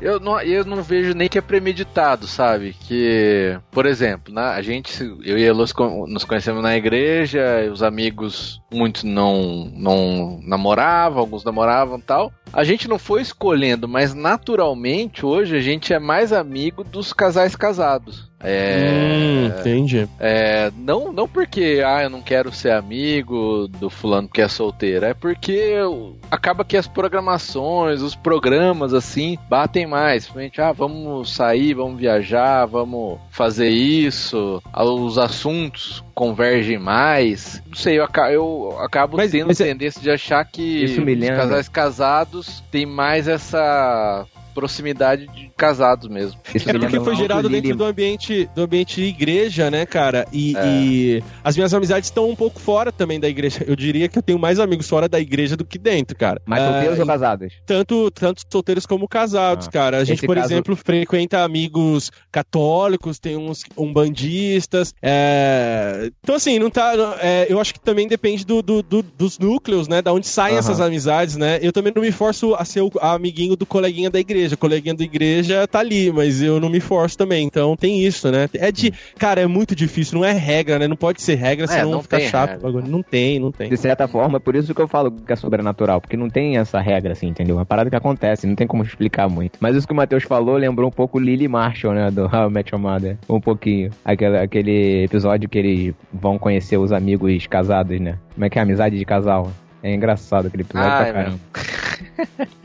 [0.00, 2.74] Eu não, eu não vejo nem que é premeditado, sabe?
[2.80, 7.40] Que, por exemplo, né, a gente, eu e con- nos conhecemos na igreja,
[7.72, 12.32] os amigos, muitos não, não namoravam, alguns namoravam tal.
[12.52, 17.54] A gente não foi escolhendo, mas naturalmente hoje a gente é mais amigo dos casais
[17.56, 18.30] casados.
[18.44, 20.08] É, Hum, entendi.
[20.20, 25.04] é, não, não porque ah, eu não quero ser amigo do fulano que é solteiro,
[25.06, 30.24] é porque eu- acaba que as programações, os programas assim, batem mais.
[30.24, 37.62] Simplesmente, ah, vamos sair, vamos viajar, vamos fazer isso, ah, os assuntos convergem mais.
[37.66, 41.68] Não sei, eu, eu acabo Mas- tendo mas é- tendência de achar que os casais
[41.68, 46.38] casados têm mais essa proximidade de casados mesmo.
[46.54, 50.26] Isso É porque foi gerado dentro do ambiente, do ambiente igreja, né, cara?
[50.32, 50.66] E, É.
[50.66, 53.64] e as minhas amizades estão um pouco fora também da igreja.
[53.66, 56.40] Eu diria que eu tenho mais amigos fora da igreja do que dentro, cara.
[56.46, 57.52] Mas Ah, solteiros ou e casados?
[57.66, 59.70] tanto, tanto solteiros como casados, Ah.
[59.70, 59.96] cara.
[59.98, 64.94] A gente, Esse por caso- exemplo, frequenta amigos católicos, tem uns umbandistas.
[65.02, 66.92] é, Então, assim, não tá.
[67.20, 70.00] é, Eu acho que também depende do, do- do- dos núcleos, né?
[70.02, 71.58] Da onde saem essas amizades, né?
[71.62, 74.43] Eu também não me forço a ser o amiguinho do coleguinha da igreja.
[74.52, 77.44] O coleguinha da igreja tá ali, mas eu não me forço também.
[77.46, 78.48] Então tem isso, né?
[78.54, 78.92] É de.
[79.18, 80.88] Cara, é muito difícil, não é regra, né?
[80.88, 82.64] Não pode ser regra, senão não fica chato.
[82.66, 82.82] regra.
[82.82, 83.68] Não tem, não tem.
[83.68, 86.56] De certa forma, é por isso que eu falo que é sobrenatural, porque não tem
[86.58, 87.56] essa regra, assim, entendeu?
[87.56, 89.58] É uma parada que acontece, não tem como explicar muito.
[89.60, 92.52] Mas isso que o Matheus falou lembrou um pouco Lily Marshall, né, do How I
[92.52, 93.16] Met Your Mother.
[93.28, 93.90] Um pouquinho.
[94.04, 98.18] Aquele, aquele episódio que eles vão conhecer os amigos casados, né?
[98.34, 99.50] Como é que é a amizade de casal?
[99.82, 101.40] É engraçado aquele episódio Ah, pra é caramba.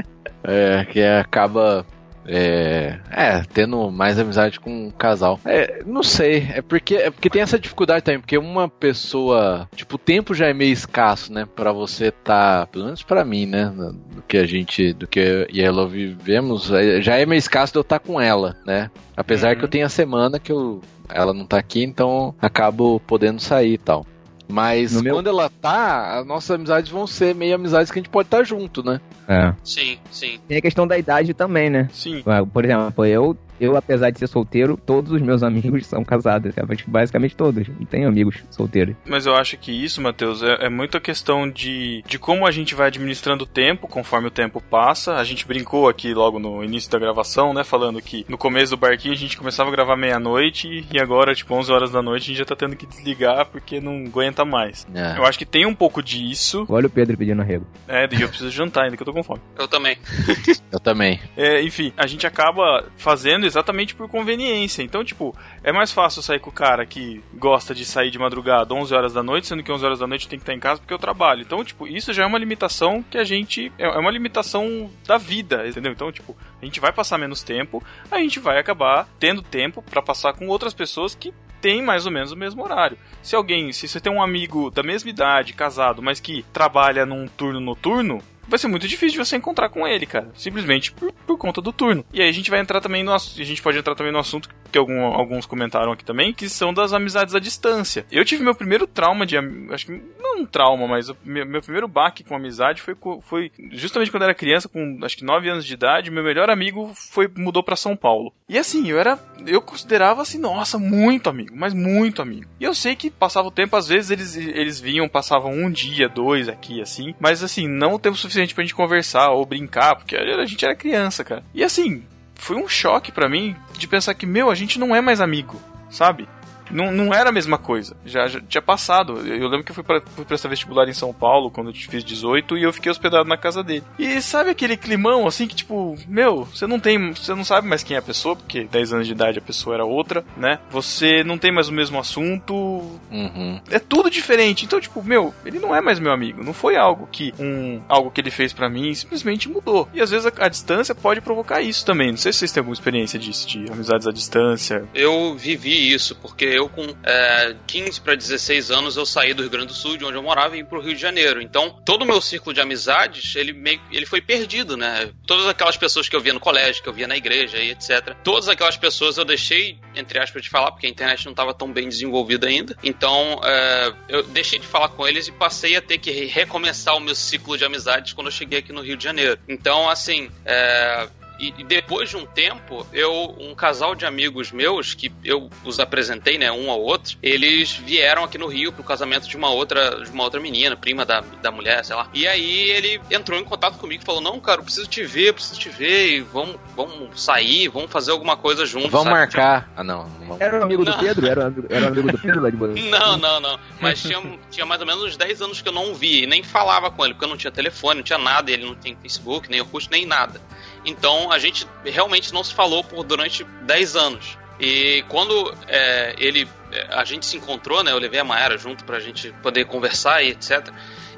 [0.43, 1.85] É, que acaba.
[2.31, 5.39] É, é, tendo mais amizade com um casal.
[5.45, 9.67] É, não sei, é porque, é porque tem essa dificuldade também, porque uma pessoa.
[9.75, 11.47] Tipo, o tempo já é meio escasso, né?
[11.55, 12.67] Pra você tá.
[12.71, 13.73] Pelo menos pra mim, né?
[13.75, 14.93] Do que a gente.
[14.93, 18.21] Do que e a Elo vivemos, é, já é meio escasso de eu estar com
[18.21, 18.91] ela, né?
[19.17, 19.59] Apesar Uhum.
[19.59, 23.73] que eu tenho a semana que eu, ela não tá aqui, então acabo podendo sair
[23.73, 24.05] e tal.
[24.51, 28.01] Mas No meu- quando ela tá, as nossas amizades vão ser meio amizades que a
[28.01, 28.99] gente pode estar junto, né?
[29.27, 29.53] É.
[29.63, 30.39] Sim, sim.
[30.47, 31.87] Tem a questão da idade também, né?
[31.93, 32.23] Sim.
[32.51, 36.53] Por exemplo, eu, eu, apesar de ser solteiro, todos os meus amigos são casados.
[36.75, 37.67] Tipo, Basicamente todos.
[37.67, 38.95] Não tenho amigos solteiros.
[39.05, 42.51] Mas eu acho que isso, Matheus, é, é muito a questão de, de como a
[42.51, 45.15] gente vai administrando o tempo conforme o tempo passa.
[45.15, 47.63] A gente brincou aqui logo no início da gravação, né?
[47.63, 51.53] Falando que no começo do barquinho a gente começava a gravar meia-noite e agora, tipo,
[51.53, 54.87] 11 horas da noite, a gente já tá tendo que desligar porque não aguenta mais.
[54.93, 55.17] É.
[55.17, 56.65] Eu acho que tem um pouco disso.
[56.69, 57.65] Olha o Pedro pedindo arrego.
[57.87, 59.41] É, e eu preciso jantar ainda que eu tô com fome.
[59.57, 59.97] Eu também.
[60.71, 61.19] Eu também.
[61.35, 64.81] É, enfim, a gente acaba fazendo exatamente por conveniência.
[64.81, 68.73] Então, tipo, é mais fácil sair com o cara que gosta de sair de madrugada
[68.73, 70.79] 11 horas da noite, sendo que 11 horas da noite tem que estar em casa
[70.79, 71.41] porque eu trabalho.
[71.41, 73.71] Então, tipo, isso já é uma limitação que a gente.
[73.77, 75.91] É é uma limitação da vida, entendeu?
[75.91, 80.01] Então, tipo, a gente vai passar menos tempo, a gente vai acabar tendo tempo pra
[80.01, 82.97] passar com outras pessoas que têm mais ou menos o mesmo horário.
[83.21, 87.27] Se alguém, se você tem um amigo da mesma idade, casado, mas que trabalha num
[87.27, 90.31] turno noturno, vai ser muito difícil de você encontrar com ele, cara.
[90.35, 92.05] Simplesmente por conta do turno.
[92.13, 94.47] E aí a gente vai entrar também no a gente pode entrar também no assunto
[94.71, 98.05] que algum- alguns comentaram aqui também, que são das amizades à distância.
[98.11, 99.35] Eu tive meu primeiro trauma de
[99.71, 100.01] acho que
[100.39, 104.27] um trauma, mas o meu, meu primeiro baque com amizade foi foi justamente quando eu
[104.27, 107.75] era criança, com acho que 9 anos de idade, meu melhor amigo foi mudou pra
[107.75, 108.33] São Paulo.
[108.47, 112.49] E assim, eu era eu considerava assim, nossa, muito amigo, mas muito amigo.
[112.59, 116.09] E eu sei que passava o tempo, às vezes eles, eles vinham, passavam um dia,
[116.09, 120.15] dois aqui, assim, mas assim, não o tempo suficiente pra gente conversar ou brincar, porque
[120.15, 121.43] a gente era criança, cara.
[121.53, 122.03] E assim,
[122.35, 125.61] foi um choque pra mim de pensar que, meu, a gente não é mais amigo,
[125.89, 126.27] sabe?
[126.69, 127.95] Não, não era a mesma coisa.
[128.05, 129.19] Já, já tinha passado.
[129.25, 131.73] Eu, eu lembro que eu fui, pra, fui prestar vestibular em São Paulo quando eu
[131.73, 133.83] fiz 18 e eu fiquei hospedado na casa dele.
[133.97, 137.13] E sabe aquele climão assim que, tipo, meu, você não tem.
[137.13, 139.75] Você não sabe mais quem é a pessoa, porque 10 anos de idade a pessoa
[139.75, 140.59] era outra, né?
[140.69, 142.53] Você não tem mais o mesmo assunto.
[142.53, 143.61] Uhum.
[143.69, 144.65] É tudo diferente.
[144.65, 146.43] Então, tipo, meu, ele não é mais meu amigo.
[146.43, 149.87] Não foi algo que um algo que ele fez pra mim simplesmente mudou.
[149.93, 152.11] E às vezes a, a distância pode provocar isso também.
[152.11, 154.87] Não sei se vocês têm alguma experiência disso, de amizades à distância.
[154.93, 159.49] Eu vivi isso, porque eu com é, 15 para 16 anos eu saí do Rio
[159.51, 161.41] Grande do Sul, de onde eu morava, e vim pro Rio de Janeiro.
[161.41, 165.09] Então, todo o meu círculo de amizades, ele meio ele foi perdido, né?
[165.25, 168.15] Todas aquelas pessoas que eu via no colégio, que eu via na igreja e etc.
[168.23, 171.71] Todas aquelas pessoas eu deixei, entre aspas, de falar, porque a internet não estava tão
[171.71, 172.75] bem desenvolvida ainda.
[172.83, 176.95] Então, é, eu deixei de falar com eles e passei a ter que re- recomeçar
[176.95, 179.39] o meu ciclo de amizades quando eu cheguei aqui no Rio de Janeiro.
[179.47, 181.07] Então, assim, é,
[181.39, 185.79] e, e depois de um tempo, eu, um casal de amigos meus, que eu os
[185.79, 190.03] apresentei, né, um ao outro, eles vieram aqui no Rio pro casamento de uma outra,
[190.03, 192.09] de uma outra menina, prima da, da mulher, sei lá.
[192.13, 195.29] E aí ele entrou em contato comigo e falou: Não, cara, eu preciso te ver,
[195.29, 198.91] eu preciso te ver, e vamos, vamos sair, vamos fazer alguma coisa juntos.
[198.91, 199.19] Vamos sabe?
[199.19, 199.69] marcar.
[199.75, 200.03] Ah, não.
[200.03, 200.41] não vamos.
[200.41, 200.99] Era um amigo do Não.
[200.99, 201.27] Pedro?
[201.27, 203.59] Era um amigo, era um amigo do Pedro lá de Boa Não, não, não.
[203.79, 204.21] Mas tinha,
[204.51, 207.05] tinha mais ou menos uns 10 anos que eu não vi e nem falava com
[207.05, 209.61] ele, porque eu não tinha telefone, não tinha nada, e ele não tinha Facebook, nem
[209.61, 210.41] Orkut, nem nada.
[210.89, 214.37] Então a gente realmente não se falou por durante 10 anos.
[214.59, 217.91] E quando é, ele é, a gente se encontrou, né?
[217.91, 220.69] Eu levei a Mayara junto pra gente poder conversar e etc.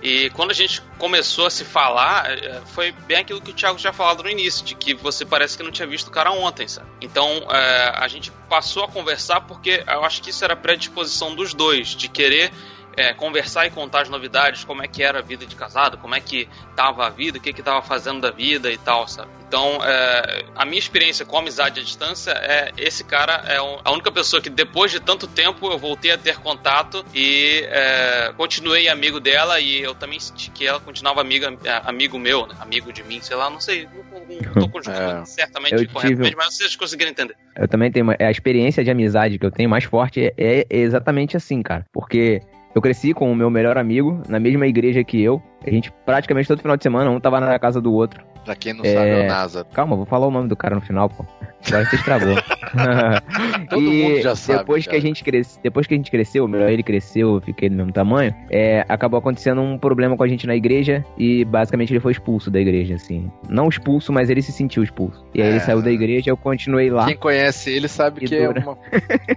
[0.04, 3.78] E quando a gente começou a se falar, é, foi bem aquilo que o Thiago
[3.78, 6.68] tinha falado no início, de que você parece que não tinha visto o cara ontem,
[6.68, 6.88] sabe?
[7.02, 11.54] Então é, a gente passou a conversar porque eu acho que isso era predisposição dos
[11.54, 12.52] dois, de querer
[12.98, 16.14] é, conversar e contar as novidades, como é que era a vida de casado, como
[16.16, 19.30] é que tava a vida, o que que tava fazendo da vida e tal, sabe?
[19.48, 23.92] Então, é, a minha experiência com amizade à distância é esse cara é um- a
[23.92, 28.88] única pessoa que depois de tanto tempo eu voltei a ter contato e é, continuei
[28.88, 32.56] amigo dela e eu também senti que ela continuava amiga, é, amigo meu, né?
[32.62, 34.20] amigo de mim, sei lá, não sei, não,
[34.54, 35.26] não tô conjugando É.
[35.26, 37.36] certamente Eu tive- mas vocês conseguiram entender.
[37.56, 38.04] Eu também tenho.
[38.06, 41.62] uma- é, A experiência de amizade que eu tenho mais forte é, é exatamente assim,
[41.62, 41.86] cara.
[41.92, 42.42] Porque
[42.74, 45.42] eu cresci com o meu melhor amigo na mesma igreja que eu.
[45.66, 48.24] A gente praticamente todo final de semana um tava na casa do outro.
[48.44, 48.94] Pra quem não É.
[48.94, 49.64] sabe, é o NASA.
[49.72, 51.24] Calma, vou falar o nome do cara no final, pô.
[51.68, 52.36] Agora você estragou.
[53.70, 56.48] Todo e mundo já sabe, Depois que a gente cresce, depois que a gente cresceu,
[56.48, 58.34] melhor ele cresceu, eu fiquei do mesmo tamanho.
[58.50, 62.50] É, acabou acontecendo um problema com a gente na igreja e basicamente ele foi expulso
[62.50, 63.30] da igreja, assim.
[63.48, 65.24] Não expulso, mas ele se sentiu expulso.
[65.36, 65.52] E aí É.
[65.52, 67.06] ele saiu da igreja, eu continuei lá.
[67.06, 68.62] Quem conhece ele sabe que é dura.
[68.62, 68.72] uma,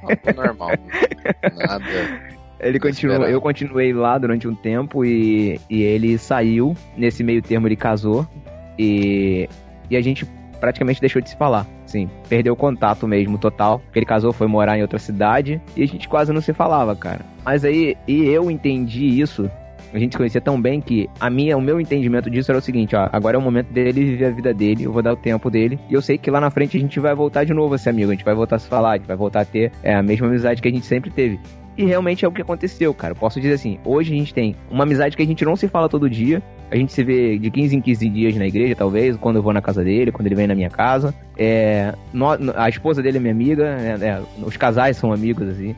[0.02, 0.70] uma coisa normal.
[1.68, 2.34] Nada.
[2.64, 6.74] Ele continuou, eu continuei lá durante um tempo e, e ele saiu.
[6.96, 8.26] Nesse meio termo ele casou
[8.78, 9.48] e,
[9.90, 10.26] e a gente
[10.58, 11.66] praticamente deixou de se falar.
[11.84, 13.82] Sim, perdeu o contato mesmo, total.
[13.94, 17.20] Ele casou, foi morar em outra cidade e a gente quase não se falava, cara.
[17.44, 19.50] Mas aí, e eu entendi isso.
[19.92, 22.62] A gente se conhecia tão bem que a minha, o meu entendimento disso era o
[22.62, 25.16] seguinte, ó, agora é o momento dele viver a vida dele, eu vou dar o
[25.16, 27.74] tempo dele, e eu sei que lá na frente a gente vai voltar de novo
[27.74, 29.44] a ser amigo, a gente vai voltar a se falar, a gente vai voltar a
[29.44, 31.38] ter é, a mesma amizade que a gente sempre teve.
[31.76, 33.14] E realmente é o que aconteceu, cara.
[33.14, 35.88] Posso dizer assim, hoje a gente tem uma amizade que a gente não se fala
[35.88, 36.42] todo dia.
[36.70, 39.52] A gente se vê de 15 em 15 dias na igreja, talvez, quando eu vou
[39.52, 41.14] na casa dele, quando ele vem na minha casa.
[41.36, 41.92] É,
[42.56, 45.74] a esposa dele é minha amiga, é, é, os casais são amigos, assim.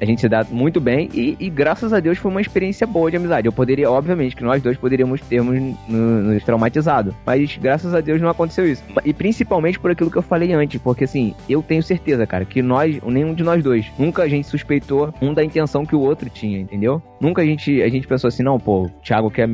[0.00, 3.10] A gente se dá muito bem e, e graças a Deus foi uma experiência boa
[3.10, 3.46] de amizade.
[3.46, 8.20] Eu poderia, obviamente, que nós dois poderíamos termos no- nos traumatizado, mas graças a Deus
[8.20, 8.82] não aconteceu isso.
[9.04, 12.60] E principalmente por aquilo que eu falei antes, porque assim, eu tenho certeza, cara, que
[12.60, 16.28] nós, nenhum de nós dois, nunca a gente suspeitou um da intenção que o outro
[16.28, 17.00] tinha, entendeu?
[17.20, 19.48] Nunca a gente, a gente pensou assim, não, pô, o Thiago quer,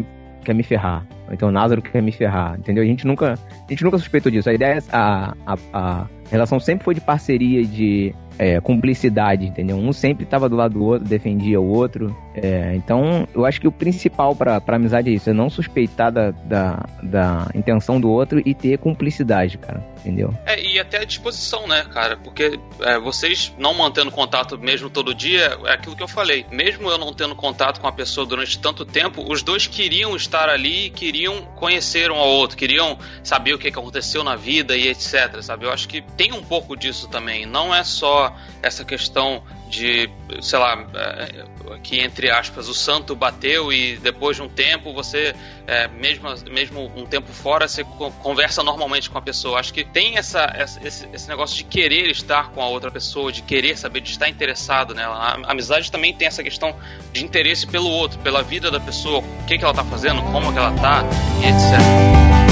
[0.45, 1.07] quer me ferrar.
[1.31, 2.83] Então o Názaro quer me ferrar, entendeu?
[2.83, 4.49] A gente nunca, a gente nunca suspeitou disso.
[4.51, 5.35] A ideia, é- a,
[5.73, 9.77] a, relação sempre foi de parceria, de é, cumplicidade, entendeu?
[9.77, 12.17] Um sempre estava do lado do outro, defendia o outro.
[12.35, 16.11] É, então, eu acho que o principal pra, pra amizade é isso, é não suspeitar
[16.11, 20.35] da, da, da intenção do outro e ter cumplicidade, cara, entendeu?
[20.47, 22.17] É, e até a disposição, né, cara?
[22.17, 26.47] Porque é, vocês não mantendo contato mesmo todo dia, é aquilo que eu falei.
[26.51, 30.49] Mesmo eu não tendo contato com a pessoa durante tanto tempo, os dois queriam estar
[30.49, 34.89] ali, queriam conhecer um ao outro, queriam saber o que que aconteceu na vida e
[34.89, 35.67] etc, sabe?
[35.67, 37.47] Eu acho que tem um pouco disso também.
[37.47, 40.11] Não é só essa questão de,
[40.43, 45.35] sei lá, é, que entre aspas o santo bateu e depois de um tempo você,
[45.67, 49.59] é, mesmo, mesmo um tempo fora, você co- conversa normalmente com a pessoa.
[49.59, 53.33] Acho que tem essa, essa- esse, esse negócio de querer estar com a outra pessoa,
[53.33, 55.15] de querer saber, de estar interessado nela.
[55.17, 56.77] A amizade também tem essa questão
[57.15, 60.53] de interesse pelo outro, pela vida da pessoa, o que, que ela tá fazendo, como
[60.53, 61.03] que ela tá
[61.43, 62.50] e etc.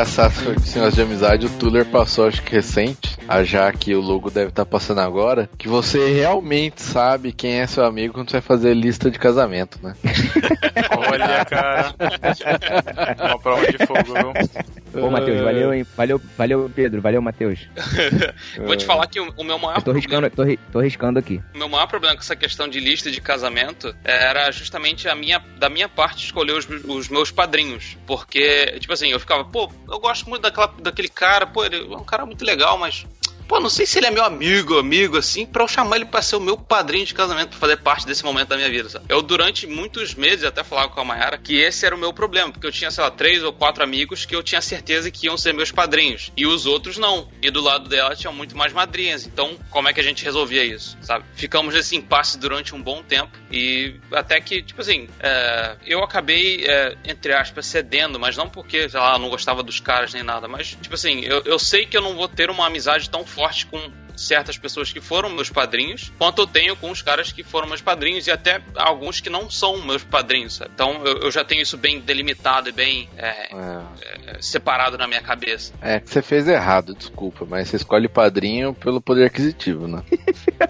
[0.00, 4.00] Engraçado esse negócio de amizade, o Tuller passou, acho que recente, a já que o
[4.00, 8.38] logo deve estar passando agora, que você realmente sabe quem é seu amigo quando você
[8.38, 9.94] vai fazer lista de casamento, né?
[11.06, 11.94] Olha, cara.
[13.28, 14.32] Uma prova de fogo, viu?
[14.92, 15.86] Ô, Matheus, valeu, hein?
[15.96, 17.60] Valeu, valeu, Pedro, valeu, Matheus.
[18.66, 21.40] Vou te falar que o, meu maior Eu tô riscando, tô, ri- tô riscando aqui.
[21.54, 25.40] O meu maior problema com essa questão de lista de casamento era justamente a minha,
[25.58, 27.96] da minha parte escolher os, os meus padrinhos.
[28.06, 31.96] Porque, tipo assim, eu ficava, pô, eu gosto muito daquela, daquele cara, pô, ele é
[31.96, 33.06] um cara muito legal, mas.
[33.50, 36.22] Pô, não sei se ele é meu amigo, amigo, assim, pra eu chamar ele pra
[36.22, 39.06] ser o meu padrinho de casamento, pra fazer parte desse momento da minha vida, sabe?
[39.08, 42.52] Eu, durante muitos meses, até falava com a Mayara que esse era o meu problema,
[42.52, 45.36] porque eu tinha, sei lá, três ou quatro amigos que eu tinha certeza que iam
[45.36, 47.28] ser meus padrinhos, e os outros não.
[47.42, 50.64] E do lado dela tinham muito mais madrinhas, então como é que a gente resolvia
[50.64, 51.24] isso, sabe?
[51.34, 56.64] Ficamos nesse impasse durante um bom tempo, e até que, tipo assim, é, eu acabei,
[56.66, 60.46] é, entre aspas, cedendo, mas não porque, sei lá, não gostava dos caras nem nada,
[60.46, 63.39] mas, tipo assim, eu, eu sei que eu não vou ter uma amizade tão forte
[63.64, 63.80] com
[64.16, 67.80] certas pessoas que foram meus padrinhos, quanto eu tenho com os caras que foram meus
[67.80, 70.56] padrinhos e até alguns que não são meus padrinhos.
[70.56, 70.70] sabe?
[70.74, 73.80] Então eu, eu já tenho isso bem delimitado e bem é, É,
[74.26, 75.72] é, separado na minha cabeça.
[75.80, 80.02] é que você fez errado, desculpa, mas você escolhe padrinho pelo poder aquisitivo, né?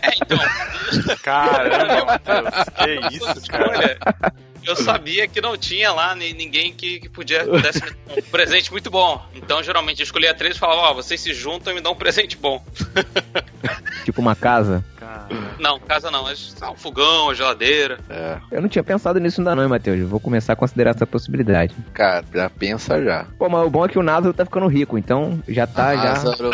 [0.01, 0.39] É, então,
[1.23, 2.49] Caramba, Matheus.
[2.77, 3.99] Que isso, cara.
[4.67, 7.71] Eu sabia que não tinha lá ni- ninguém que, que podia dar
[8.17, 9.25] um presente muito bom.
[9.35, 11.97] Então geralmente eu escolhia três e falava, ó, vocês se juntam e me dão um
[11.97, 12.63] presente bom.
[14.05, 14.83] Tipo uma casa.
[15.03, 15.27] Ah,
[15.59, 17.99] Não, casa não, ah, um fogão, a geladeira.
[18.09, 19.99] É, Eu não tinha pensado nisso ainda não, hein, Matheus.
[20.01, 21.75] Eu Vou começar a considerar essa possibilidade.
[21.93, 23.27] cara, já pensa já.
[23.39, 26.03] Pô, mas o bom é que o Názaro tá ficando rico, então já tá, já...
[26.05, 26.51] Lázaro,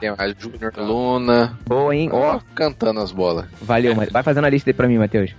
[0.00, 1.58] tem mais Júnior Luna.
[1.66, 2.10] Boa, hein?
[2.12, 3.46] Ó, Ó, cantando as bolas.
[3.62, 5.30] valeu, mas vai fazendo a lista aí pra mim, Matheus.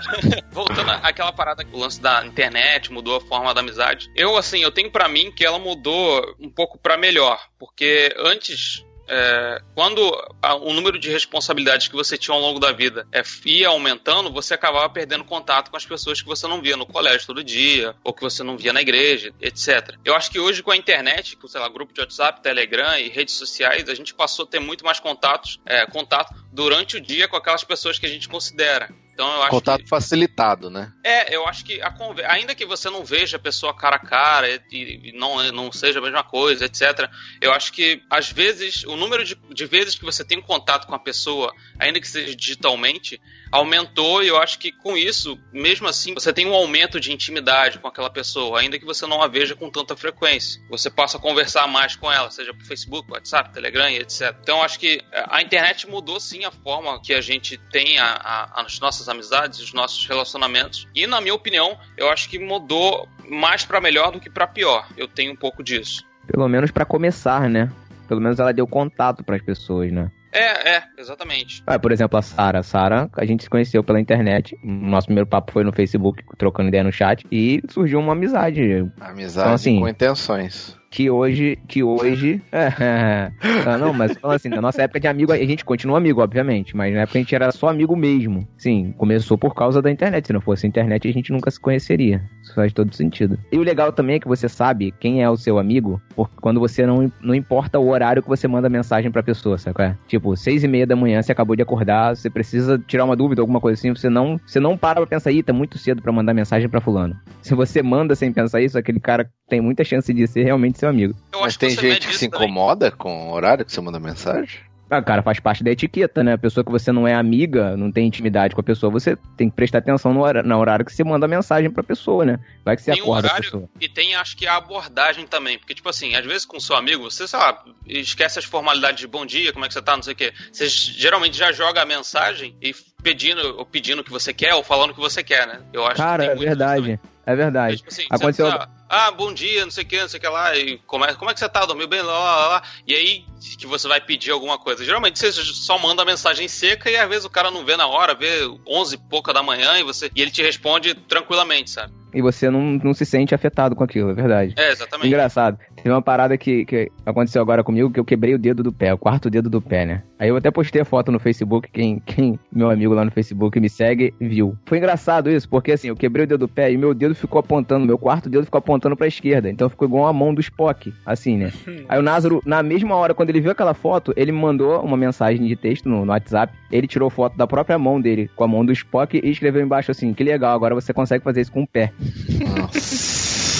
[0.52, 4.10] Voltando àquela parada, o lance da internet mudou a forma da amizade.
[4.16, 7.40] Eu, assim, eu tenho pra mim que ela mudou um pouco pra melhor.
[7.58, 8.84] Porque antes.
[9.12, 10.00] é, quando
[10.40, 14.32] a- o número de responsabilidades que você tinha ao longo da vida é, ia aumentando,
[14.32, 17.92] você acabava perdendo contato com as pessoas que você não via no colégio todo dia,
[18.04, 19.96] ou que você não via na igreja, etc.
[20.04, 23.08] Eu acho que hoje com a internet, com, sei lá, grupo de WhatsApp, Telegram e
[23.08, 27.26] redes sociais, a gente passou a ter muito mais contatos, é, contato durante o dia
[27.26, 28.88] com aquelas pessoas que a gente considera.
[29.20, 30.94] Então eu acho Contato que facilitado, né?
[31.04, 31.94] é, eu acho que a
[32.26, 35.98] ainda que você não veja a pessoa cara a cara e, e não, não seja
[35.98, 37.06] a mesma coisa, etc.
[37.38, 40.86] Eu acho que às vezes o número de, de vezes que você tem um contato
[40.86, 43.20] com a pessoa, ainda que seja digitalmente,
[43.52, 47.78] aumentou e eu acho que com isso, mesmo assim, você tem um aumento de intimidade
[47.78, 50.60] com aquela pessoa, ainda que você não a veja com tanta frequência.
[50.70, 54.34] Você passa a conversar mais com ela, seja por Facebook, WhatsApp, Telegram e etc.
[54.42, 58.06] Então eu acho que a internet mudou sim a forma que a gente tem a,
[58.12, 60.86] a- as nossas amizades, os nossos relacionamentos.
[60.94, 64.86] E na minha opinião, eu acho que mudou mais pra melhor do que pra pior.
[64.96, 66.04] Eu tenho um pouco disso.
[66.26, 67.70] Pelo menos pra começar, né?
[68.08, 70.10] Pelo menos ela deu contato pras pessoas, né?
[70.32, 71.62] É, é, exatamente.
[71.66, 72.60] Ah, por exemplo, a Sara.
[72.60, 74.56] A Sara, a gente se conheceu pela internet.
[74.62, 77.26] O nosso primeiro papo foi no Facebook, trocando ideia no chat.
[77.30, 78.88] E surgiu uma amizade.
[79.00, 80.79] Amizade Então, assim, com intenções.
[80.90, 81.56] Que hoje.
[81.68, 82.42] Que hoje.
[82.52, 86.76] Ah, não, mas falando assim, na nossa época de amigo, a gente continua amigo, obviamente.
[86.76, 88.46] Mas na época a gente era só amigo mesmo.
[88.58, 90.26] Sim, começou por causa da internet.
[90.26, 92.20] Se não fosse internet, a gente nunca se conheceria.
[92.42, 93.38] Isso faz todo sentido.
[93.52, 96.58] E o legal também é que você sabe quem é o seu amigo, porque quando
[96.58, 99.80] você não, não importa o horário que você manda mensagem pra pessoa, sabe?
[99.82, 99.96] é?
[100.08, 103.40] Tipo, seis e meia da manhã, você acabou de acordar, você precisa tirar uma dúvida,
[103.40, 106.10] alguma coisa assim, você não, você não para pra pensar, ih, tá muito cedo pra
[106.10, 107.16] mandar mensagem pra fulano.
[107.40, 110.88] Se você manda sem pensar isso, aquele cara tem muita chance de ser realmente seu
[110.88, 111.14] amigo.
[111.32, 112.48] Eu Mas tem você gente que se também.
[112.48, 114.60] incomoda com o horário que você manda mensagem?
[114.92, 116.32] Ah, cara, faz parte da etiqueta, né?
[116.32, 119.48] A pessoa que você não é amiga, não tem intimidade com a pessoa, você tem
[119.48, 122.40] que prestar atenção no horário, no horário que você manda mensagem pra pessoa, né?
[122.64, 123.68] Vai que você Tem um acorda a horário pessoa.
[123.80, 125.60] e tem, acho que, a abordagem também.
[125.60, 129.06] Porque, tipo assim, às vezes com seu amigo, você, sei lá, esquece as formalidades de
[129.06, 130.32] bom dia, como é que você tá, não sei o quê.
[130.52, 134.64] Você geralmente já joga a mensagem e pedindo, ou pedindo o que você quer, ou
[134.64, 135.60] falando o que você quer, né?
[135.72, 136.98] Eu acho Cara, que é verdade.
[137.24, 137.76] É verdade.
[137.76, 140.28] Tipo assim, Aconteceu- você, ah, bom dia, não sei o que, não sei o que
[140.28, 141.64] lá, e como é, como é que você tá?
[141.64, 142.02] Dormiu bem?
[142.02, 142.62] Lá, lá, lá.
[142.84, 143.24] E aí
[143.56, 144.84] que você vai pedir alguma coisa.
[144.84, 147.86] Geralmente você só manda a mensagem seca e às vezes o cara não vê na
[147.86, 151.92] hora, vê 11 e pouca da manhã e, você, e ele te responde tranquilamente, sabe?
[152.12, 154.54] E você não, não se sente afetado com aquilo, é verdade.
[154.56, 155.06] É, exatamente.
[155.06, 155.58] Engraçado.
[155.82, 158.92] Teve uma parada que, que aconteceu agora comigo, que eu quebrei o dedo do pé,
[158.92, 160.02] o quarto dedo do pé, né?
[160.18, 163.58] Aí eu até postei a foto no Facebook, quem, quem meu amigo lá no Facebook
[163.58, 164.56] me segue, viu.
[164.66, 167.38] Foi engraçado isso, porque assim, eu quebrei o dedo do pé e meu dedo ficou
[167.38, 169.48] apontando, meu quarto dedo ficou apontando pra esquerda.
[169.48, 171.52] Então ficou igual a mão do Spock, assim, né?
[171.88, 174.96] Aí o Názaro, na mesma hora, quando ele viu aquela foto, ele me mandou uma
[174.96, 176.52] mensagem de texto no, no WhatsApp.
[176.70, 179.90] Ele tirou foto da própria mão dele, com a mão do Spock, e escreveu embaixo
[179.90, 181.92] assim: que legal, agora você consegue fazer isso com o pé.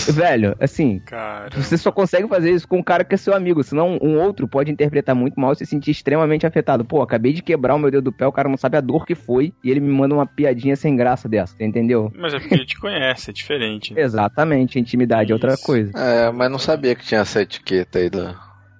[0.12, 1.51] Velho, assim, Cara.
[1.55, 4.46] você só consegue fazer isso com um cara que é seu amigo, senão um outro
[4.48, 6.84] pode interpretar muito mal e se sentir extremamente afetado.
[6.84, 9.05] Pô, acabei de quebrar o meu dedo do pé, o cara não sabe a dor
[9.07, 12.12] que foi e ele me manda uma piadinha sem graça dessa, você entendeu?
[12.16, 13.94] Mas é porque ele te conhece, é diferente.
[13.94, 14.01] né?
[14.03, 15.64] Exatamente, intimidade é outra Isso.
[15.64, 15.92] coisa.
[15.96, 18.34] É, mas não sabia que tinha essa etiqueta aí do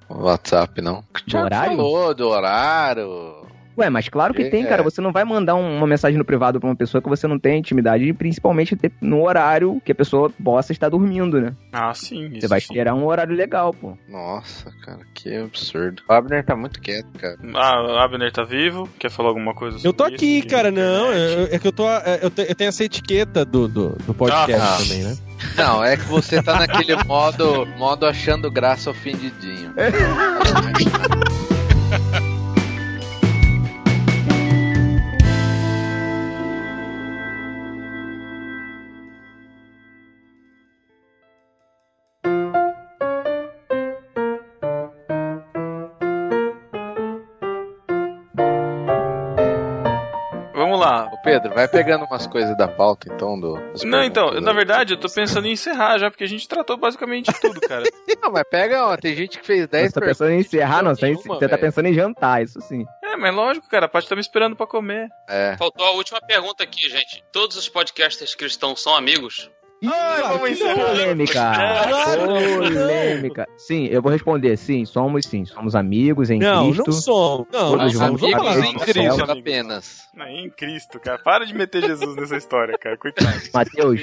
[0.08, 1.04] WhatsApp, não.
[1.26, 1.76] Do horário?
[1.76, 3.39] falou do horário.
[3.80, 4.50] Ué, mas claro que É.
[4.50, 4.82] tem, cara.
[4.82, 7.38] Você não vai mandar um- uma mensagem no privado pra uma pessoa que você não
[7.38, 11.54] tem intimidade, e principalmente no horário que a pessoa possa estar dormindo, né?
[11.72, 12.26] Ah, sim.
[12.28, 12.66] Isso Você vai sim.
[12.66, 13.96] esperar um horário legal, pô.
[14.08, 16.02] Nossa, cara, que absurdo.
[16.08, 17.36] O Abner tá muito quieto, cara.
[17.54, 18.88] Ah, o Abner tá vivo?
[18.98, 20.14] Quer falar alguma coisa sobre Eu tô isso?
[20.16, 21.12] aqui, De cara, não.
[21.12, 21.88] eu- É que eu tô.
[21.88, 24.76] é, Eu te- eu tenho essa etiqueta do, do, do podcast Ah.
[24.82, 25.16] também, né?
[25.56, 29.72] Não, é que você tá naquele modo, modo achando graça ofendidinho.
[51.30, 53.56] Pedro, vai pegando umas coisas da pauta então do.
[53.84, 57.32] Não, então, na verdade, eu tô pensando em encerrar já, porque a gente tratou basicamente
[57.40, 57.84] tudo, cara.
[58.20, 60.94] Não, mas pega, ó, tem gente que fez 10 Você tá pensando em encerrar, não?
[60.94, 61.60] Você, nenhuma, você tá velho.
[61.60, 62.84] pensando em jantar, isso sim.
[63.02, 65.08] É, mas lógico, cara, a Paty tá me esperando pra comer.
[65.28, 65.56] É.
[65.56, 67.24] Faltou a última pergunta aqui, gente.
[67.32, 69.50] Todos os podcasters cristãos são amigos?
[69.84, 70.86] Ai, vamos encerrar.
[70.86, 71.52] Polêmica.
[72.16, 73.48] Polêmica.
[73.56, 74.56] Sim, eu vou responder.
[74.56, 75.44] Sim, somos sim.
[75.44, 76.90] Somos amigos em Não, Cristo.
[76.90, 77.46] não somos.
[77.52, 78.20] Não, Todos não somos.
[78.20, 78.58] Vamos amigos falar.
[78.66, 80.00] Em Cristo somos apenas.
[80.14, 81.18] Não, em Cristo, cara.
[81.22, 82.96] Para de meter Jesus nessa história, cara.
[82.96, 83.30] Coitado.
[83.54, 84.00] Mateus,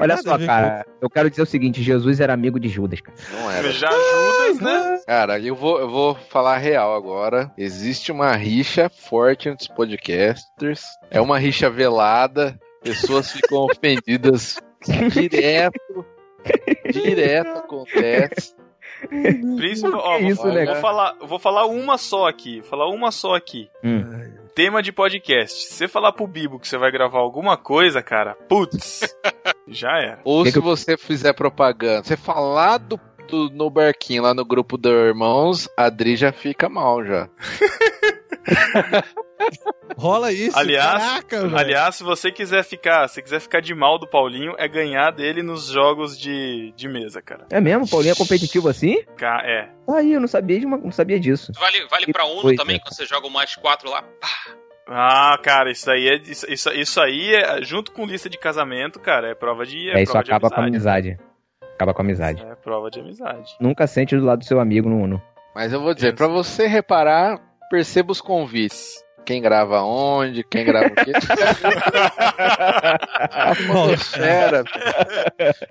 [0.00, 0.86] olha só, cara.
[1.00, 3.16] Eu quero dizer o seguinte: Jesus era amigo de Judas, cara.
[3.32, 3.70] Não era.
[3.72, 5.00] Já Judas, né?
[5.06, 7.50] Cara, eu vou, eu vou falar a real agora.
[7.58, 10.82] Existe uma rixa forte entre os podcasters.
[11.10, 12.58] É uma rixa velada.
[12.82, 14.58] Pessoas ficam ofendidas
[15.10, 16.04] direto.
[16.90, 18.54] Direto acontece.
[19.56, 20.80] Principal, ó, vou, isso, vou né, cara?
[20.80, 22.60] falar, vou falar uma só aqui.
[22.60, 23.68] Vou falar uma só aqui.
[23.82, 24.02] Hum.
[24.54, 25.64] Tema de podcast.
[25.64, 29.00] Se você falar pro Bibo que você vai gravar alguma coisa, cara, putz,
[29.66, 30.20] já era.
[30.24, 34.76] Ou Que se você fizer propaganda, você falar do, do- no barquinho lá no grupo
[34.76, 37.28] dos irmãos, a Adri já fica mal já.
[39.96, 40.58] Rola isso.
[40.58, 41.56] Aliás- Caraca, velho.
[41.58, 45.42] Aliás, se você quiser ficar, se quiser ficar de mal do Paulinho, é ganhar dele
[45.42, 47.46] nos jogos de, de mesa, cara.
[47.50, 47.88] É mesmo?
[47.88, 49.02] Paulinho é competitivo assim?
[49.16, 49.68] Ca- É.
[49.86, 51.52] Tá aí, eu não sabia, de uma- não sabia disso.
[51.58, 52.56] Vale, vale Que pra Uno coisa.
[52.56, 54.02] também, quando você joga o mais 4 lá.
[54.02, 54.28] Pá,
[54.88, 58.98] Ah, cara, isso aí é isso, isso, isso aí é junto com lista de casamento,
[58.98, 61.10] cara, é prova de é É, isso acaba com a amizade.
[61.10, 61.32] amizade.
[61.74, 62.42] Acaba com a amizade.
[62.42, 63.52] É prova de amizade.
[63.60, 65.22] Nunca sente do lado do seu amigo no Uno.
[65.54, 67.38] Mas eu vou dizer, pra você reparar,
[67.70, 69.01] perceba os convites.
[69.24, 71.12] Quem grava onde, quem grava o quê.
[73.98, 74.64] Fera.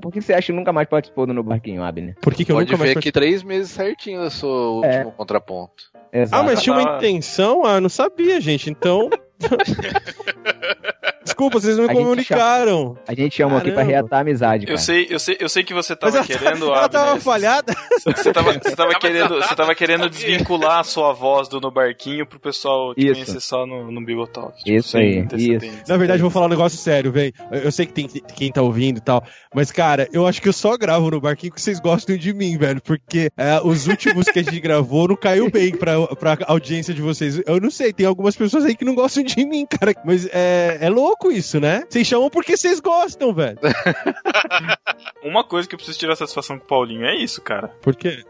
[0.02, 2.16] Por que você acha que nunca mais participou do No Barquinho, Abner?
[2.22, 4.86] Por que, que eu Pode nunca mais ver que três meses certinho eu sou o
[4.86, 4.95] É.
[4.97, 5.91] último contraponto.
[6.14, 6.41] Exato.
[6.41, 7.66] Ah, mas tinha uma intenção?
[7.66, 8.70] Ah, não sabia, gente.
[8.70, 9.10] Então.
[11.24, 12.97] Desculpa, vocês não me A gente comunicaram.
[13.07, 14.74] A gente chamou aqui pra reatar a amizade, cara.
[14.74, 17.76] Eu sei, eu sei, eu sei que você tava querendo, ela tava falhada.
[18.03, 21.72] Você tava, você tava Tava querendo, você tava querendo desvincular a sua voz do No
[21.72, 23.13] Barquinho pro pessoal te Isso.
[23.13, 24.57] conhecer só no, no Bigotalk.
[24.65, 25.88] Isso sem aí, antecedentes.
[25.88, 27.34] Na verdade, eu vou falar um negócio sério, velho.
[27.51, 29.24] Eu sei que tem quem tá ouvindo e tal.
[29.53, 32.57] Mas, cara, eu acho que eu só gravo no barquinho que vocês gostam de mim,
[32.57, 32.82] velho.
[32.82, 37.01] Porque é, os últimos que a gente gravou não caiu bem pra, pra audiência de
[37.01, 37.41] vocês.
[37.45, 39.93] Eu não sei, tem algumas pessoas aí que não gostam de mim, cara.
[40.03, 41.84] Mas é, é louco isso, né?
[41.89, 43.57] Vocês chamam porque vocês gostam, velho.
[45.24, 47.68] Uma coisa que eu preciso tirar satisfação com o Paulinho é isso, cara.
[47.82, 48.24] Por quê?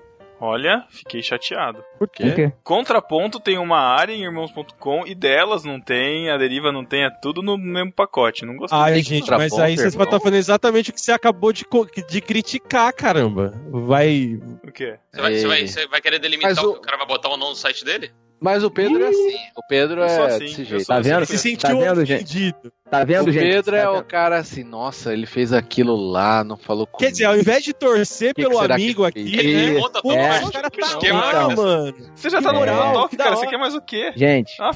[0.44, 1.84] Olha, fiquei chateado.
[2.00, 2.32] Por Por quê?
[2.32, 2.54] quê?
[2.64, 7.12] Contraponto tem uma área em irmãos.com e delas não tem, a deriva não tem, é
[7.22, 8.44] tudo no mesmo pacote.
[8.44, 8.80] Não gostei.
[8.80, 10.06] Ai, gente, mas aí vocês irmão.
[10.06, 11.64] estão fazendo exatamente o que você acabou de,
[12.10, 13.54] de criticar, caramba.
[13.70, 14.40] Vai.
[14.64, 14.98] O quê?
[15.14, 15.68] você, vai, você, vai, Ei.
[15.68, 17.86] você vai querer delimitar Mas o o- o cara vai botar ou não no site
[17.86, 18.12] dele?
[18.42, 19.36] Mas o Pedro é assim.
[19.56, 20.86] O Pedro é assim, desse jeito.
[20.88, 21.26] Tá vendo?
[21.28, 21.50] Se assim.
[21.52, 22.56] sentiu Tá vendo, gente?
[22.89, 23.48] Tá vendo, o gente?
[23.48, 24.04] Pedro é Tá o vendo?
[24.06, 26.98] cara assim, nossa, ele fez aquilo lá, não falou comigo.
[26.98, 29.44] Quer dizer, ao invés de torcer Que que pelo que amigo ele aqui, né?
[29.44, 29.80] Isso.
[29.82, 30.28] Conta Pô, tudo, É.
[30.28, 31.56] mas o cara que tá lá, é esse?
[31.56, 31.94] mano.
[32.16, 33.36] Você já tá Que no moral, Bigotalk, que da cara.
[33.36, 34.12] Você quer mais o quê?
[34.16, 34.72] Gente, Ah,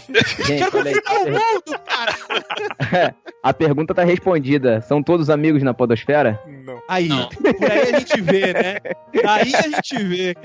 [0.45, 0.63] gente.
[0.63, 3.15] A, per- Mundo, cara.
[3.43, 4.79] a pergunta tá respondida.
[4.81, 6.39] São todos amigos na podosfera?
[6.65, 6.79] Não.
[6.87, 7.27] Aí, Não.
[7.29, 8.75] por aí a gente vê, né?
[9.27, 10.35] Aí a gente vê.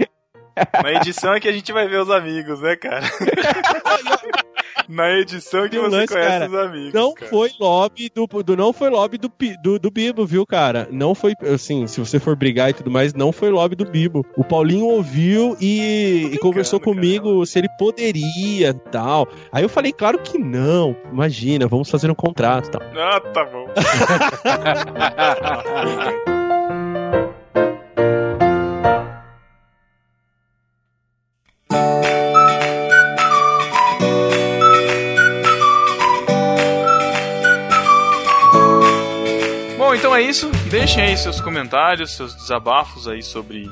[0.82, 3.04] Na edição é que a gente vai ver os amigos, né, cara?
[4.88, 6.48] Na edição que Tem um você lance, conhece cara.
[6.48, 6.92] os amigos.
[6.92, 7.30] Não cara.
[7.30, 9.30] foi lobby do, do não foi lobby do,
[9.62, 10.88] do, do Bibo, viu, cara?
[10.90, 14.26] Não foi, assim, se você for brigar e tudo mais, não foi lobby do Bibo.
[14.36, 16.92] O Paulinho ouviu e, e conversou cara.
[16.92, 19.28] comigo se ele poderia tal.
[19.52, 20.96] Aí eu falei, claro que não.
[21.12, 22.82] Imagina, vamos fazer um contrato e tal.
[22.96, 23.68] Ah, tá bom.
[39.78, 40.50] Bom, então é isso.
[40.70, 43.68] Deixem aí seus comentários, seus desabafos aí sobre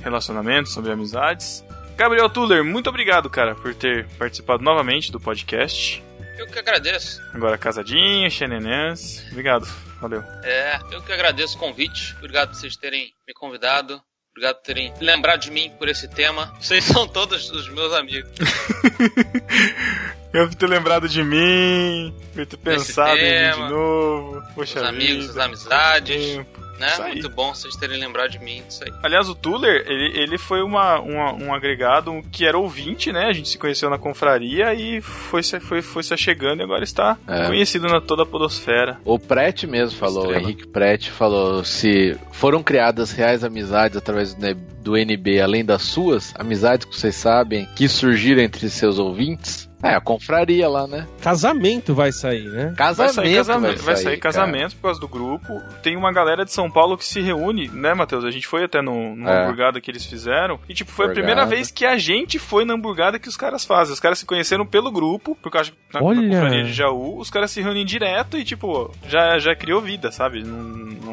[0.00, 1.64] relacionamentos, sobre amizades.
[1.96, 6.02] Gabriel Tuller, muito obrigado, cara, por ter participado novamente do podcast.
[6.38, 7.20] Eu que agradeço.
[7.34, 9.26] Agora casadinho, xenenés.
[9.30, 9.66] Obrigado,
[10.00, 10.22] valeu.
[10.44, 12.14] É, eu que agradeço o convite.
[12.18, 14.00] Obrigado por vocês terem me convidado.
[14.38, 16.54] Obrigado por terem lembrado de mim por esse tema.
[16.60, 18.30] Vocês são todos os meus amigos.
[20.32, 24.38] Eu por ter lembrado de mim, por ter pensado em mim de tema, novo.
[24.38, 26.24] Os Poxa amigos, vida, as amizades.
[26.36, 26.67] tempo.
[26.78, 26.86] Né?
[26.88, 27.12] Isso aí.
[27.14, 28.92] Muito bom vocês terem lembrado de mim disso aí.
[29.02, 33.26] Aliás, o Tuller, ele, ele foi uma, uma- um agregado que era ouvinte, né?
[33.26, 36.84] A gente se conheceu na confraria e foi se, foi, foi se achegando e agora
[36.84, 37.46] está É.
[37.46, 38.98] conhecido na toda a podosfera.
[39.04, 40.38] O Prete mesmo falou, Estrela.
[40.38, 45.64] o Henrique Prete falou, se foram criadas reais amizades através do N- do NB, além
[45.64, 50.86] das suas, amizades que vocês sabem que surgiram entre seus ouvintes, É, a confraria lá,
[50.88, 51.06] né?
[51.20, 52.66] Casamento vai sair, né?
[52.66, 53.14] Vai Casamento.
[53.14, 54.34] sair, casamento, vai sair, cara.
[54.34, 55.60] casamento por causa do grupo.
[55.82, 58.24] Tem uma galera de São Paulo que se reúne, né, Matheus?
[58.24, 59.42] A gente foi até no, numa É.
[59.44, 60.58] hamburgada que eles fizeram.
[60.68, 63.64] E, tipo, foi a primeira vez que a gente foi na hamburgada que os caras
[63.64, 63.94] fazem.
[63.94, 66.22] Os caras se conheceram pelo grupo, por causa Olha!
[66.28, 67.18] confraria de Jaú.
[67.18, 70.42] Os caras se reúnem direto e, tipo, já, já criou vida, sabe?
[70.42, 70.58] Não,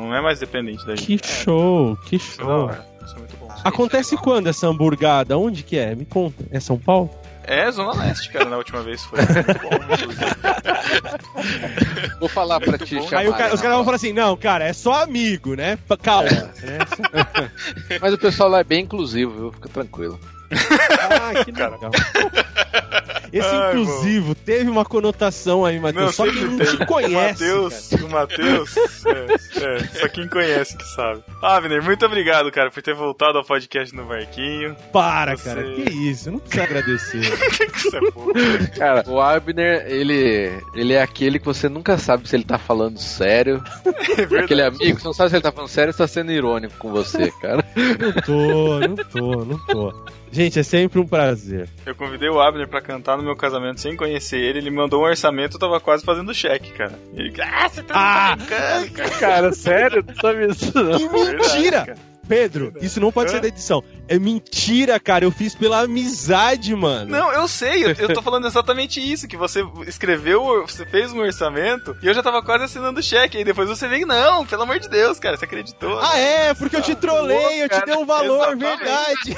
[0.09, 1.17] não é mais dependente da gente.
[1.19, 2.47] Que show, que é da show.
[2.49, 2.85] hora.
[3.05, 3.45] Isso é muito bom.
[3.63, 5.37] Acontece quando essa hamburgada?
[5.37, 5.93] Onde que é?
[5.93, 6.43] Me conta.
[6.51, 7.11] É São Paulo?
[7.47, 9.19] É, Zona Leste, cara, na última vez foi.
[9.19, 10.15] Muito bom, inclusive.
[12.19, 14.65] Vou falar pra ti, chamar, Aí o cara- os caras vão falar assim, não, cara,
[14.65, 15.77] é só amigo, né?
[16.01, 16.29] Calma.
[16.29, 16.49] né?
[18.01, 19.51] Mas o pessoal lá é bem inclusivo, viu?
[19.51, 20.19] Fica tranquilo.
[21.07, 21.79] Ah, que legal.
[23.31, 26.15] Esse Ai, inclusivo teve uma conotação aí, Não, Matheus.
[26.15, 27.95] Só quem não te conhece.
[28.03, 31.21] O Matheus, é, é, só quem conhece que sabe.
[31.41, 34.75] Avner, muito obrigado, cara, por ter voltado ao podcast no Barquinho.
[34.91, 35.63] Para, Você- cara.
[35.63, 36.31] Que isso?
[36.31, 37.19] Não precisa agradecer.
[37.75, 38.33] Isso é pouco.
[38.77, 42.97] Cara, o Abner, ele, ele é aquele que você nunca sabe se ele tá falando
[42.99, 43.63] sério.
[44.17, 44.39] É.
[44.39, 46.75] Aquele amigo, você não sabe se ele tá falando sério ou se tá sendo irônico
[46.77, 47.65] com você, cara.
[47.99, 50.05] Não tô, não tô, não tô.
[50.35, 51.69] Gente, é sempre um prazer.
[51.85, 55.01] Eu convidei o Abner pra cantar no meu casamento sem conhecer ele, ele me mandou
[55.01, 56.99] um orçamento, eu tava quase fazendo cheque, cara.
[57.13, 58.35] Ele, ah, você tá Ah!
[58.35, 59.09] brincando, cara.
[59.11, 60.03] Cara, sério?
[60.05, 60.97] Não sabe isso não.
[60.97, 61.39] Que mentira!
[61.45, 61.97] Verdade, cara.
[62.27, 63.83] Pedro, isso não pode ser da edição.
[64.07, 65.25] É mentira, cara.
[65.25, 67.11] Eu fiz pela amizade, mano.
[67.11, 71.19] Não, eu sei, eu, eu tô falando exatamente isso, que você escreveu, você fez um
[71.19, 74.63] orçamento, e eu já tava quase assinando o cheque, aí depois você veio, não, pelo
[74.63, 75.99] amor de Deus, cara, você acreditou.
[75.99, 76.53] Ah, é?
[76.53, 78.77] Porque eu te trolei, eu te dei um valor, Exatamente.
[78.77, 79.37] verdade.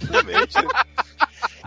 [0.00, 0.56] Exatamente.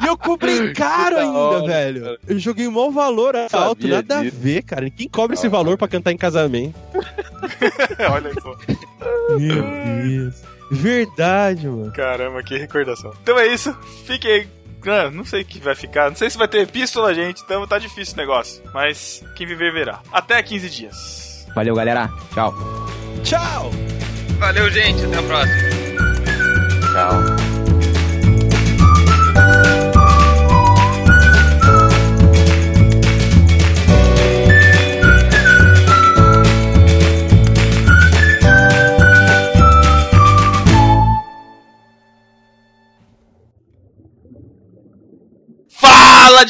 [0.02, 2.18] E eu cobrei caro da ainda, hora, velho.
[2.28, 4.36] Eu joguei um mau valor alto, nada disso.
[4.36, 4.90] a ver, cara.
[4.90, 6.74] Quem cobra esse valor pra cantar em casamento?
[8.12, 8.58] Olha só.
[9.38, 9.64] Meu
[10.04, 10.36] Deus.
[10.72, 11.92] Verdade, mano.
[11.92, 13.14] Caramba, que recordação.
[13.22, 14.50] Então é isso, fiquem.
[14.88, 17.68] Ah, não sei o que vai ficar, não sei se vai ter epístola, gente, então
[17.68, 18.64] tá difícil o negócio.
[18.74, 20.02] Mas quem viver verá.
[20.12, 21.48] Até 15 dias.
[21.54, 22.10] Valeu, galera.
[22.34, 22.56] Tchau.
[23.24, 23.70] Tchau!
[24.40, 25.06] Valeu, gente.
[25.06, 25.62] Até a próxima.
[26.94, 27.51] Tchau.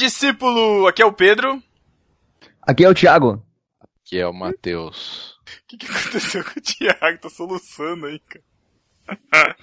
[0.02, 0.88] Discípulo!
[0.88, 1.62] Aqui é o Pedro.
[2.62, 3.44] Aqui é o Thiago.
[4.04, 5.36] Que é o Matheus.
[5.42, 7.18] O que, que aconteceu com o Thiago?
[7.20, 8.44] Tá soluçando aí, cara.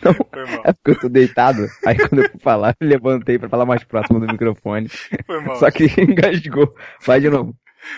[0.03, 0.15] Não.
[0.31, 1.67] Foi mal, É porque eu tô deitado.
[1.85, 4.89] Aí quando eu fui falar, eu levantei pra falar mais próximo do microfone.
[5.27, 5.57] foi mal.
[5.57, 6.75] Só que engasgou.
[7.05, 7.55] Vai de novo.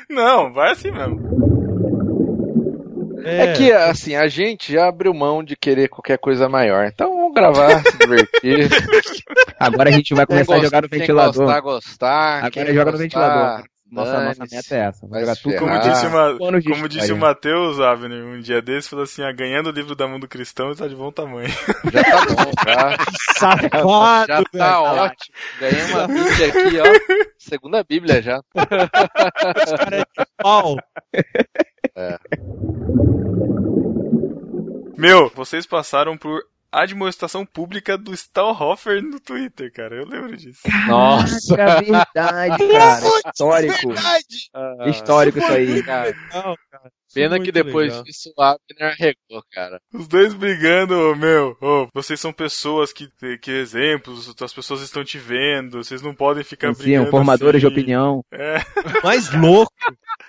[0.08, 1.59] Não, vai assim mesmo.
[3.24, 3.52] É.
[3.54, 6.86] que, assim, a gente já abriu mão de querer qualquer coisa maior.
[6.86, 8.68] Então vamos gravar, se divertir.
[9.58, 11.32] Agora a gente vai começar a Quem jogar no gosta- ventilador.
[11.34, 12.44] Quem gostar, gostar.
[12.44, 13.64] Agora joga no gostar, ventilador.
[13.92, 15.04] Nossa, nossa meta é essa.
[15.08, 17.14] Vai jogar tudo Como disse, uma, de como disse história.
[17.14, 20.28] o Matheus Avner um dia desse, falou assim: ah, ganhando o livro da mão do
[20.28, 21.48] cristão está de bom tamanho.
[21.92, 22.96] Já tá bom, já.
[23.36, 24.46] Safado, Já velho.
[24.56, 25.34] tá ótimo.
[25.58, 27.24] Ganhei uma Bíblia aqui, ó.
[27.36, 28.40] Segunda Bíblia já.
[28.54, 30.76] Cara, é de pau.
[34.96, 39.96] Meu, vocês passaram por admoestação pública do Stahlhofer no Twitter, cara.
[39.96, 40.60] Eu lembro disso.
[40.86, 41.56] Nossa.
[41.56, 41.82] Caraca,
[42.14, 43.06] verdade, cara.
[43.26, 43.88] Histórico.
[43.88, 44.90] Verdade.
[44.90, 45.82] Histórico isso aí.
[45.82, 46.54] Cara, cara.
[47.12, 48.02] Pena Muito que depois legal.
[48.04, 49.80] disso o Abner arregou, cara.
[49.92, 51.56] Os dois brigando, meu.
[51.60, 53.08] ô, vocês são pessoas que,
[53.40, 57.10] que exemplos, as pessoas estão te vendo, vocês não podem ficar Sim, brigando.
[57.10, 57.74] formadores de assim.
[57.76, 58.24] opinião.
[58.32, 58.58] É,
[59.00, 59.72] O mais louco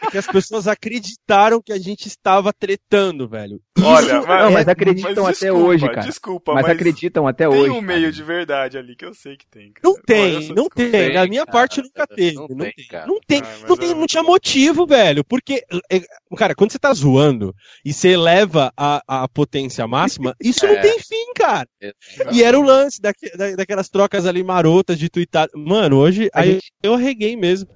[0.04, 3.60] é que as pessoas acreditaram que a gente estava tretando, velho.
[3.84, 6.02] olha, mas, Não, mas acreditam mas até desculpa, hoje, cara.
[6.08, 7.70] Desculpa, Mas mas, acreditam até tem hoje.
[7.70, 7.86] um cara.
[7.88, 9.72] meio de verdade ali que eu sei que tem.
[9.74, 9.82] Cara.
[9.84, 10.76] Não tem, não desculpa.
[10.76, 10.92] tem.
[10.92, 11.52] Tem, minha cara.
[11.58, 12.36] parte nunca teve.
[12.36, 12.88] Não Não, tem, tem.
[12.88, 13.08] cara.
[13.08, 13.42] Não tem.
[13.42, 15.24] Ah, não, tem eu- não tinha motivo, velho.
[15.24, 16.02] Porque, é,
[16.38, 17.54] cara, quando você tá zoando
[17.86, 20.82] e você eleva a, a potência máxima, isso não É.
[20.82, 21.68] tem fim, cara.
[22.32, 25.48] E era o lance daque- da- daquelas trocas ali marotas de twittar.
[25.56, 27.68] Mano, hoje A aí gente- eu arreguei mesmo.